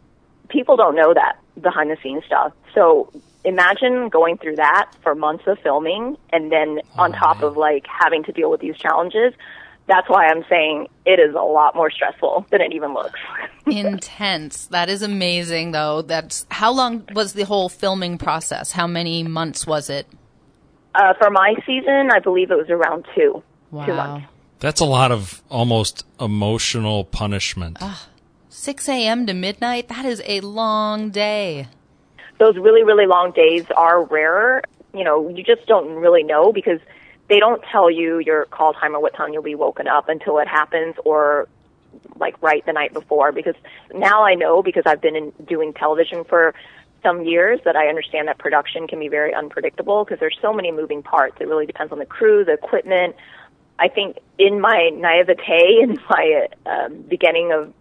people 0.49 0.77
don't 0.77 0.95
know 0.95 1.13
that 1.15 1.39
behind 1.61 1.91
the 1.91 1.97
scenes 2.03 2.25
stuff. 2.25 2.53
So 2.75 3.13
imagine 3.45 4.09
going 4.09 4.39
through 4.39 4.57
that 4.57 4.91
for 5.03 5.15
months 5.15 5.45
of 5.47 5.59
filming 5.61 6.17
and 6.31 6.51
then 6.51 6.81
on 6.97 7.13
top 7.13 7.43
of 7.43 7.57
like 7.57 7.87
having 7.87 8.25
to 8.25 8.33
deal 8.33 8.51
with 8.51 8.61
these 8.61 8.77
challenges. 8.77 9.33
That's 9.89 10.09
why 10.09 10.27
I'm 10.27 10.45
saying 10.49 10.89
it 11.05 11.21
is 11.21 11.35
a 11.35 11.43
lot 11.45 11.77
more 11.77 11.91
stressful 11.91 12.47
than 12.51 12.61
it 12.61 12.73
even 12.73 12.93
looks. 12.93 13.21
Intense. 13.67 14.67
That 14.67 14.89
is 14.89 15.03
amazing, 15.03 15.73
though. 15.73 16.03
That's 16.03 16.45
how 16.51 16.73
long 16.73 17.05
was 17.15 17.35
the 17.35 17.45
whole 17.45 17.69
filming 17.69 18.19
process? 18.19 18.73
How 18.73 18.87
many 18.87 19.23
months 19.23 19.67
was 19.67 19.89
it? 19.89 20.07
Uh, 20.95 21.15
for 21.15 21.31
my 21.31 21.55
season, 21.67 22.11
I 22.13 22.19
believe 22.21 22.51
it 22.51 22.57
was 22.57 22.71
around 22.71 23.05
two. 23.15 23.43
Two 23.43 23.77
Wow. 23.77 23.87
months. 23.97 24.27
That's 24.59 24.81
a 24.81 24.85
lot 24.87 25.13
of 25.13 25.43
almost 25.51 26.05
emotional 26.19 27.05
punishment. 27.05 27.79
6 28.49 28.89
a.m. 28.89 29.27
to 29.27 29.35
midnight? 29.35 29.89
That 29.89 30.07
is 30.07 30.23
a 30.27 30.41
long 30.41 31.11
day. 31.11 31.69
those 32.39 32.57
really, 32.57 32.83
really 32.83 33.07
long 33.07 33.33
days 33.33 33.65
are 33.77 34.05
rarer. 34.05 34.63
You 34.95 35.05
know, 35.05 35.29
you 35.29 35.43
just 35.45 35.67
don't 35.67 35.95
really 35.97 36.23
know 36.23 36.53
because 36.53 36.81
they 37.29 37.39
don't 37.39 37.63
tell 37.71 37.91
you 37.91 38.19
your 38.19 38.47
call 38.47 38.73
time 38.73 38.95
or 38.95 39.01
what 39.01 39.15
time 39.15 39.33
you'll 39.33 39.43
be 39.43 39.55
woken 39.55 39.89
up 39.89 40.09
until 40.09 40.39
it 40.39 40.49
happens 40.49 40.95
or 41.05 41.49
like 42.17 42.41
right 42.43 42.65
the 42.67 42.73
night 42.73 42.93
before 42.93 43.33
because 43.33 43.55
now 43.95 44.25
I 44.25 44.35
know 44.35 44.63
because 44.63 44.85
I've 44.87 45.01
been 45.01 45.17
in, 45.17 45.33
doing 45.47 45.73
television 45.73 46.25
for 46.25 46.55
some 47.03 47.25
years 47.25 47.61
that 47.65 47.77
I 47.77 47.89
understand 47.89 48.29
that 48.29 48.39
production 48.39 48.87
can 48.87 48.99
be 48.99 49.09
very 49.09 49.35
unpredictable 49.35 50.05
because 50.05 50.19
there's 50.19 50.37
so 50.41 50.53
many 50.53 50.73
moving 50.73 51.03
parts. 51.03 51.37
It 51.41 51.49
really 51.49 51.67
depends 51.67 51.93
on 51.93 51.99
the 51.99 52.07
crew, 52.07 52.45
the 52.45 52.53
equipment. 52.53 53.17
I 53.79 53.89
think 53.89 54.19
in 54.39 54.61
my 54.61 54.91
naivete 54.95 55.81
in 55.83 55.99
my 56.09 56.49
um, 56.67 57.03
beginning 57.03 57.53
of 57.53 57.73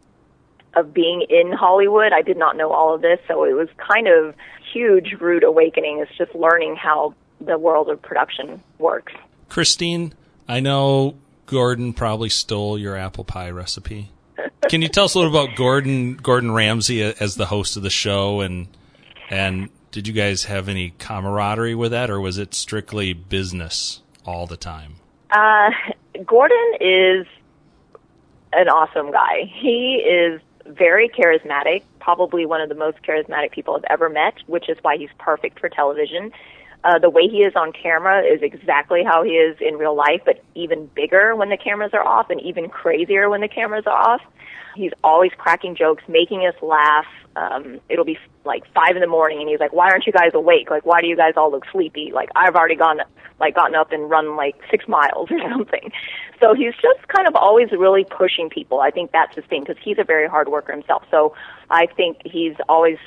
of 0.75 0.93
being 0.93 1.25
in 1.29 1.51
Hollywood. 1.51 2.11
I 2.11 2.21
did 2.21 2.37
not 2.37 2.57
know 2.57 2.71
all 2.71 2.93
of 2.93 3.01
this, 3.01 3.19
so 3.27 3.43
it 3.45 3.53
was 3.53 3.69
kind 3.77 4.07
of 4.07 4.35
huge 4.73 5.13
rude 5.19 5.43
awakening. 5.43 5.99
It's 5.99 6.15
just 6.17 6.35
learning 6.35 6.75
how 6.75 7.13
the 7.39 7.57
world 7.57 7.89
of 7.89 8.01
production 8.01 8.61
works. 8.77 9.13
Christine, 9.49 10.13
I 10.47 10.59
know 10.59 11.15
Gordon 11.45 11.93
probably 11.93 12.29
stole 12.29 12.77
your 12.77 12.95
apple 12.95 13.23
pie 13.23 13.49
recipe. 13.49 14.11
Can 14.69 14.81
you 14.81 14.87
tell 14.87 15.05
us 15.05 15.13
a 15.13 15.19
little 15.19 15.33
about 15.33 15.55
Gordon 15.55 16.15
Gordon 16.15 16.51
Ramsay 16.51 17.03
as 17.03 17.35
the 17.35 17.45
host 17.45 17.77
of 17.77 17.83
the 17.83 17.89
show 17.89 18.41
and 18.41 18.67
and 19.29 19.69
did 19.91 20.07
you 20.07 20.13
guys 20.13 20.45
have 20.45 20.67
any 20.67 20.91
camaraderie 20.97 21.75
with 21.75 21.91
that 21.91 22.09
or 22.09 22.19
was 22.19 22.37
it 22.37 22.53
strictly 22.53 23.13
business 23.13 24.01
all 24.25 24.47
the 24.47 24.57
time? 24.57 24.95
Uh, 25.31 25.69
Gordon 26.25 26.73
is 26.81 27.25
an 28.53 28.67
awesome 28.67 29.11
guy. 29.11 29.51
He 29.53 29.97
is 29.97 30.41
very 30.65 31.09
charismatic, 31.09 31.83
probably 31.99 32.45
one 32.45 32.61
of 32.61 32.69
the 32.69 32.75
most 32.75 33.01
charismatic 33.03 33.51
people 33.51 33.75
I've 33.75 33.85
ever 33.89 34.09
met, 34.09 34.33
which 34.47 34.69
is 34.69 34.77
why 34.81 34.97
he's 34.97 35.09
perfect 35.17 35.59
for 35.59 35.69
television. 35.69 36.31
Uh, 36.85 36.99
the 36.99 37.09
way 37.09 37.27
he 37.27 37.39
is 37.39 37.53
on 37.55 37.71
camera 37.71 38.21
is 38.21 38.43
exactly 38.43 39.03
how 39.03 39.23
he 39.23 39.31
is 39.31 39.57
in 39.59 39.75
real 39.75 39.95
life, 39.95 40.21
but 40.23 40.43
even 40.53 40.85
bigger 40.95 41.35
when 41.35 41.49
the 41.49 41.57
cameras 41.57 41.89
are 41.93 42.05
off 42.05 42.29
and 42.29 42.39
even 42.41 42.69
crazier 42.69 43.27
when 43.27 43.41
the 43.41 43.47
cameras 43.47 43.85
are 43.87 43.97
off. 43.97 44.21
He's 44.75 44.91
always 45.03 45.31
cracking 45.35 45.75
jokes, 45.75 46.03
making 46.07 46.41
us 46.45 46.53
laugh. 46.61 47.07
Um, 47.35 47.79
it'll 47.89 48.05
be 48.05 48.19
like 48.43 48.63
five 48.71 48.95
in 48.95 49.01
the 49.01 49.07
morning, 49.07 49.39
and 49.39 49.49
he's 49.49 49.59
like, 49.59 49.73
"Why 49.73 49.89
aren't 49.89 50.05
you 50.05 50.13
guys 50.13 50.31
awake? 50.35 50.69
Like, 50.69 50.85
why 50.85 51.01
do 51.01 51.07
you 51.07 51.15
guys 51.15 51.33
all 51.35 51.49
look 51.49 51.65
sleepy? 51.71 52.11
Like, 52.13 52.29
I've 52.35 52.55
already 52.55 52.75
gone, 52.75 52.99
like, 53.39 53.55
gotten 53.55 53.73
up 53.73 53.91
and 53.91 54.07
run 54.09 54.35
like 54.35 54.55
six 54.69 54.87
miles 54.87 55.29
or 55.31 55.39
something." 55.49 55.91
So 56.39 56.53
he's 56.53 56.73
just 56.75 57.07
kind 57.07 57.27
of 57.27 57.35
always 57.35 57.71
really 57.71 58.05
pushing 58.05 58.49
people. 58.49 58.79
I 58.79 58.91
think 58.91 59.11
that's 59.11 59.35
his 59.35 59.45
thing 59.45 59.63
because 59.65 59.81
he's 59.83 59.97
a 59.97 60.03
very 60.03 60.27
hard 60.27 60.49
worker 60.49 60.71
himself. 60.71 61.03
So 61.09 61.33
I 61.71 61.87
think 61.87 62.17
he's 62.25 62.55
always 62.69 62.97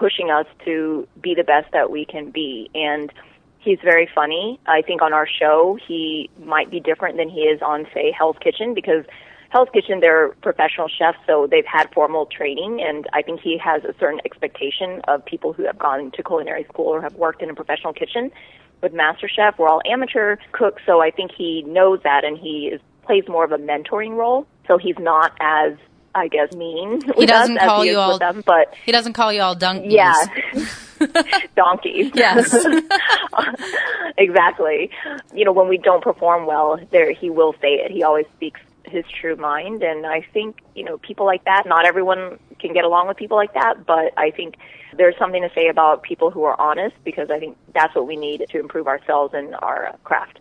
pushing 0.00 0.30
us 0.30 0.46
to 0.64 1.06
be 1.22 1.34
the 1.34 1.44
best 1.44 1.70
that 1.72 1.90
we 1.90 2.06
can 2.06 2.30
be, 2.30 2.70
and 2.74 3.12
he's 3.58 3.78
very 3.84 4.08
funny. 4.14 4.58
I 4.66 4.80
think 4.80 5.02
on 5.02 5.12
our 5.12 5.28
show 5.28 5.78
he 5.86 6.30
might 6.42 6.70
be 6.70 6.80
different 6.80 7.18
than 7.18 7.28
he 7.28 7.42
is 7.42 7.60
on, 7.60 7.86
say, 7.92 8.10
Hell's 8.10 8.38
Kitchen 8.40 8.72
because 8.72 9.04
Hell's 9.50 9.68
Kitchen, 9.74 10.00
they're 10.00 10.28
professional 10.42 10.88
chefs, 10.88 11.18
so 11.26 11.46
they've 11.50 11.66
had 11.66 11.92
formal 11.92 12.24
training, 12.26 12.80
and 12.80 13.06
I 13.12 13.20
think 13.20 13.40
he 13.40 13.58
has 13.58 13.84
a 13.84 13.94
certain 14.00 14.20
expectation 14.24 15.02
of 15.06 15.22
people 15.24 15.52
who 15.52 15.64
have 15.64 15.78
gone 15.78 16.12
to 16.12 16.22
culinary 16.22 16.64
school 16.64 16.86
or 16.86 17.02
have 17.02 17.14
worked 17.14 17.42
in 17.42 17.50
a 17.50 17.54
professional 17.54 17.92
kitchen. 17.92 18.30
With 18.80 18.94
MasterChef, 18.94 19.58
we're 19.58 19.68
all 19.68 19.82
amateur 19.84 20.36
cooks, 20.52 20.82
so 20.86 21.02
I 21.02 21.10
think 21.10 21.32
he 21.36 21.62
knows 21.62 21.98
that, 22.04 22.24
and 22.24 22.38
he 22.38 22.70
is, 22.72 22.80
plays 23.02 23.24
more 23.28 23.44
of 23.44 23.52
a 23.52 23.58
mentoring 23.58 24.16
role. 24.16 24.46
So 24.66 24.78
he's 24.78 24.98
not 24.98 25.32
as, 25.40 25.74
I 26.14 26.28
guess, 26.28 26.52
mean 26.54 27.00
with 27.16 27.28
doesn't 27.28 27.58
us 27.58 27.64
call 27.66 27.82
he 27.82 27.90
you 27.90 27.98
all- 27.98 28.18
them, 28.18 28.42
but 28.46 28.74
He 28.84 28.92
doesn't 28.92 29.12
call 29.12 29.32
you 29.32 29.40
all 29.42 29.54
donkeys. 29.54 29.92
yeah, 29.92 30.14
donkeys. 31.56 32.10
Yes. 32.14 32.54
exactly. 34.18 34.90
You 35.34 35.44
know, 35.44 35.52
when 35.52 35.68
we 35.68 35.78
don't 35.78 36.02
perform 36.02 36.46
well, 36.46 36.78
there 36.90 37.12
he 37.12 37.30
will 37.30 37.52
say 37.60 37.74
it. 37.74 37.90
He 37.90 38.02
always 38.02 38.26
speaks 38.36 38.60
his 38.84 39.04
true 39.20 39.36
mind, 39.36 39.82
and 39.82 40.06
I 40.06 40.22
think 40.32 40.62
you 40.74 40.84
know 40.84 40.98
people 40.98 41.26
like 41.26 41.44
that. 41.44 41.64
Not 41.66 41.86
everyone 41.86 42.38
can 42.58 42.72
get 42.72 42.84
along 42.84 43.08
with 43.08 43.16
people 43.16 43.36
like 43.36 43.54
that, 43.54 43.86
but 43.86 44.12
I 44.16 44.30
think 44.30 44.56
there's 44.96 45.16
something 45.18 45.42
to 45.42 45.50
say 45.54 45.68
about 45.68 46.02
people 46.02 46.30
who 46.30 46.42
are 46.44 46.60
honest 46.60 46.96
because 47.04 47.30
I 47.30 47.38
think 47.38 47.56
that's 47.74 47.94
what 47.94 48.06
we 48.06 48.16
need 48.16 48.44
to 48.50 48.58
improve 48.58 48.86
ourselves 48.88 49.32
and 49.34 49.54
our 49.56 49.96
craft. 50.04 50.40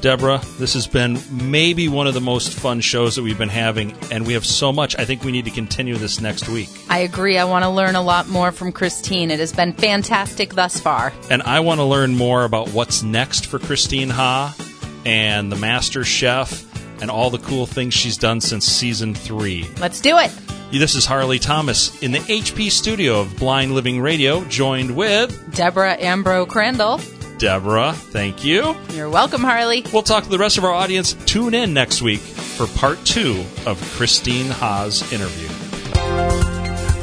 Deborah, 0.00 0.40
this 0.58 0.74
has 0.74 0.86
been 0.86 1.18
maybe 1.30 1.88
one 1.88 2.06
of 2.06 2.14
the 2.14 2.20
most 2.20 2.52
fun 2.52 2.80
shows 2.80 3.16
that 3.16 3.22
we've 3.22 3.38
been 3.38 3.48
having, 3.48 3.94
and 4.10 4.26
we 4.26 4.32
have 4.32 4.46
so 4.46 4.72
much. 4.72 4.98
I 4.98 5.04
think 5.04 5.24
we 5.24 5.32
need 5.32 5.44
to 5.44 5.50
continue 5.50 5.96
this 5.96 6.20
next 6.20 6.48
week. 6.48 6.68
I 6.88 7.00
agree. 7.00 7.38
I 7.38 7.44
want 7.44 7.64
to 7.64 7.70
learn 7.70 7.96
a 7.96 8.02
lot 8.02 8.28
more 8.28 8.52
from 8.52 8.72
Christine. 8.72 9.30
It 9.30 9.38
has 9.40 9.52
been 9.52 9.72
fantastic 9.72 10.54
thus 10.54 10.80
far. 10.80 11.12
And 11.30 11.42
I 11.42 11.60
want 11.60 11.78
to 11.78 11.84
learn 11.84 12.14
more 12.14 12.44
about 12.44 12.70
what's 12.70 13.02
next 13.02 13.46
for 13.46 13.58
Christine 13.58 14.10
Ha 14.10 14.56
and 15.04 15.50
the 15.52 15.56
Master 15.56 16.04
Chef 16.04 16.66
and 17.02 17.10
all 17.10 17.30
the 17.30 17.38
cool 17.38 17.66
things 17.66 17.94
she's 17.94 18.16
done 18.16 18.40
since 18.40 18.64
season 18.64 19.14
three. 19.14 19.68
Let's 19.80 20.00
do 20.00 20.18
it. 20.18 20.30
This 20.72 20.94
is 20.94 21.04
Harley 21.04 21.38
Thomas 21.38 22.00
in 22.02 22.12
the 22.12 22.20
HP 22.20 22.70
studio 22.70 23.20
of 23.20 23.36
Blind 23.38 23.74
Living 23.74 24.00
Radio, 24.00 24.44
joined 24.44 24.94
with 24.94 25.54
Deborah 25.54 25.96
Ambro 25.96 26.46
Crandall. 26.46 27.00
Deborah. 27.40 27.94
Thank 27.94 28.44
you. 28.44 28.76
You're 28.92 29.08
welcome, 29.08 29.40
Harley. 29.40 29.82
We'll 29.92 30.02
talk 30.02 30.24
to 30.24 30.30
the 30.30 30.38
rest 30.38 30.58
of 30.58 30.64
our 30.64 30.72
audience. 30.72 31.14
Tune 31.24 31.54
in 31.54 31.72
next 31.72 32.02
week 32.02 32.20
for 32.20 32.66
part 32.78 33.02
two 33.04 33.44
of 33.66 33.80
Christine 33.96 34.50
Ha's 34.50 35.10
interview. 35.10 35.48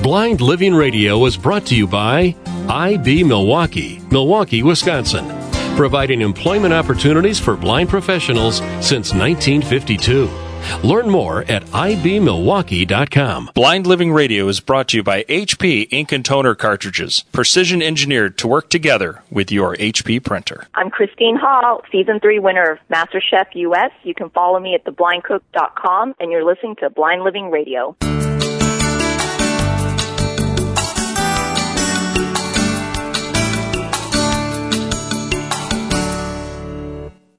Blind 0.04 0.39
Living 0.39 0.76
Radio 0.76 1.26
is 1.26 1.36
brought 1.36 1.65
to 1.65 1.76
you 1.76 1.88
by 1.88 2.36
IB 2.69 3.23
Milwaukee, 3.23 4.00
Milwaukee, 4.12 4.62
Wisconsin, 4.62 5.26
providing 5.76 6.21
employment 6.21 6.73
opportunities 6.73 7.39
for 7.39 7.58
blind 7.58 7.89
professionals 7.89 8.58
since 8.80 9.13
1952. 9.13 10.46
Learn 10.84 11.10
more 11.10 11.41
at 11.43 11.63
ibmilwaukee.com. 11.65 13.51
Blind 13.53 13.88
Living 13.88 14.12
Radio 14.12 14.47
is 14.47 14.60
brought 14.60 14.89
to 14.89 14.97
you 14.97 15.03
by 15.03 15.23
HP 15.23 15.88
ink 15.91 16.12
and 16.12 16.23
toner 16.23 16.56
cartridges, 16.56 17.23
precision 17.32 17.82
engineered 17.82 18.38
to 18.38 18.47
work 18.47 18.69
together 18.69 19.23
with 19.30 19.51
your 19.51 19.75
HP 19.77 20.23
printer. 20.23 20.67
I'm 20.75 20.89
Christine 20.89 21.38
Ha, 21.38 21.80
season 21.91 22.19
three 22.19 22.39
winner 22.39 22.71
of 22.71 22.80
MasterChef 22.89 23.47
US. 23.53 23.91
You 24.03 24.13
can 24.13 24.30
follow 24.30 24.60
me 24.60 24.75
at 24.75 24.86
theblindcook.com, 24.86 26.15
and 26.19 26.32
you're 26.32 26.45
listening 26.45 26.75
to 26.77 26.89
Blind 26.89 27.23
Living 27.23 27.49
Radio. 27.49 27.95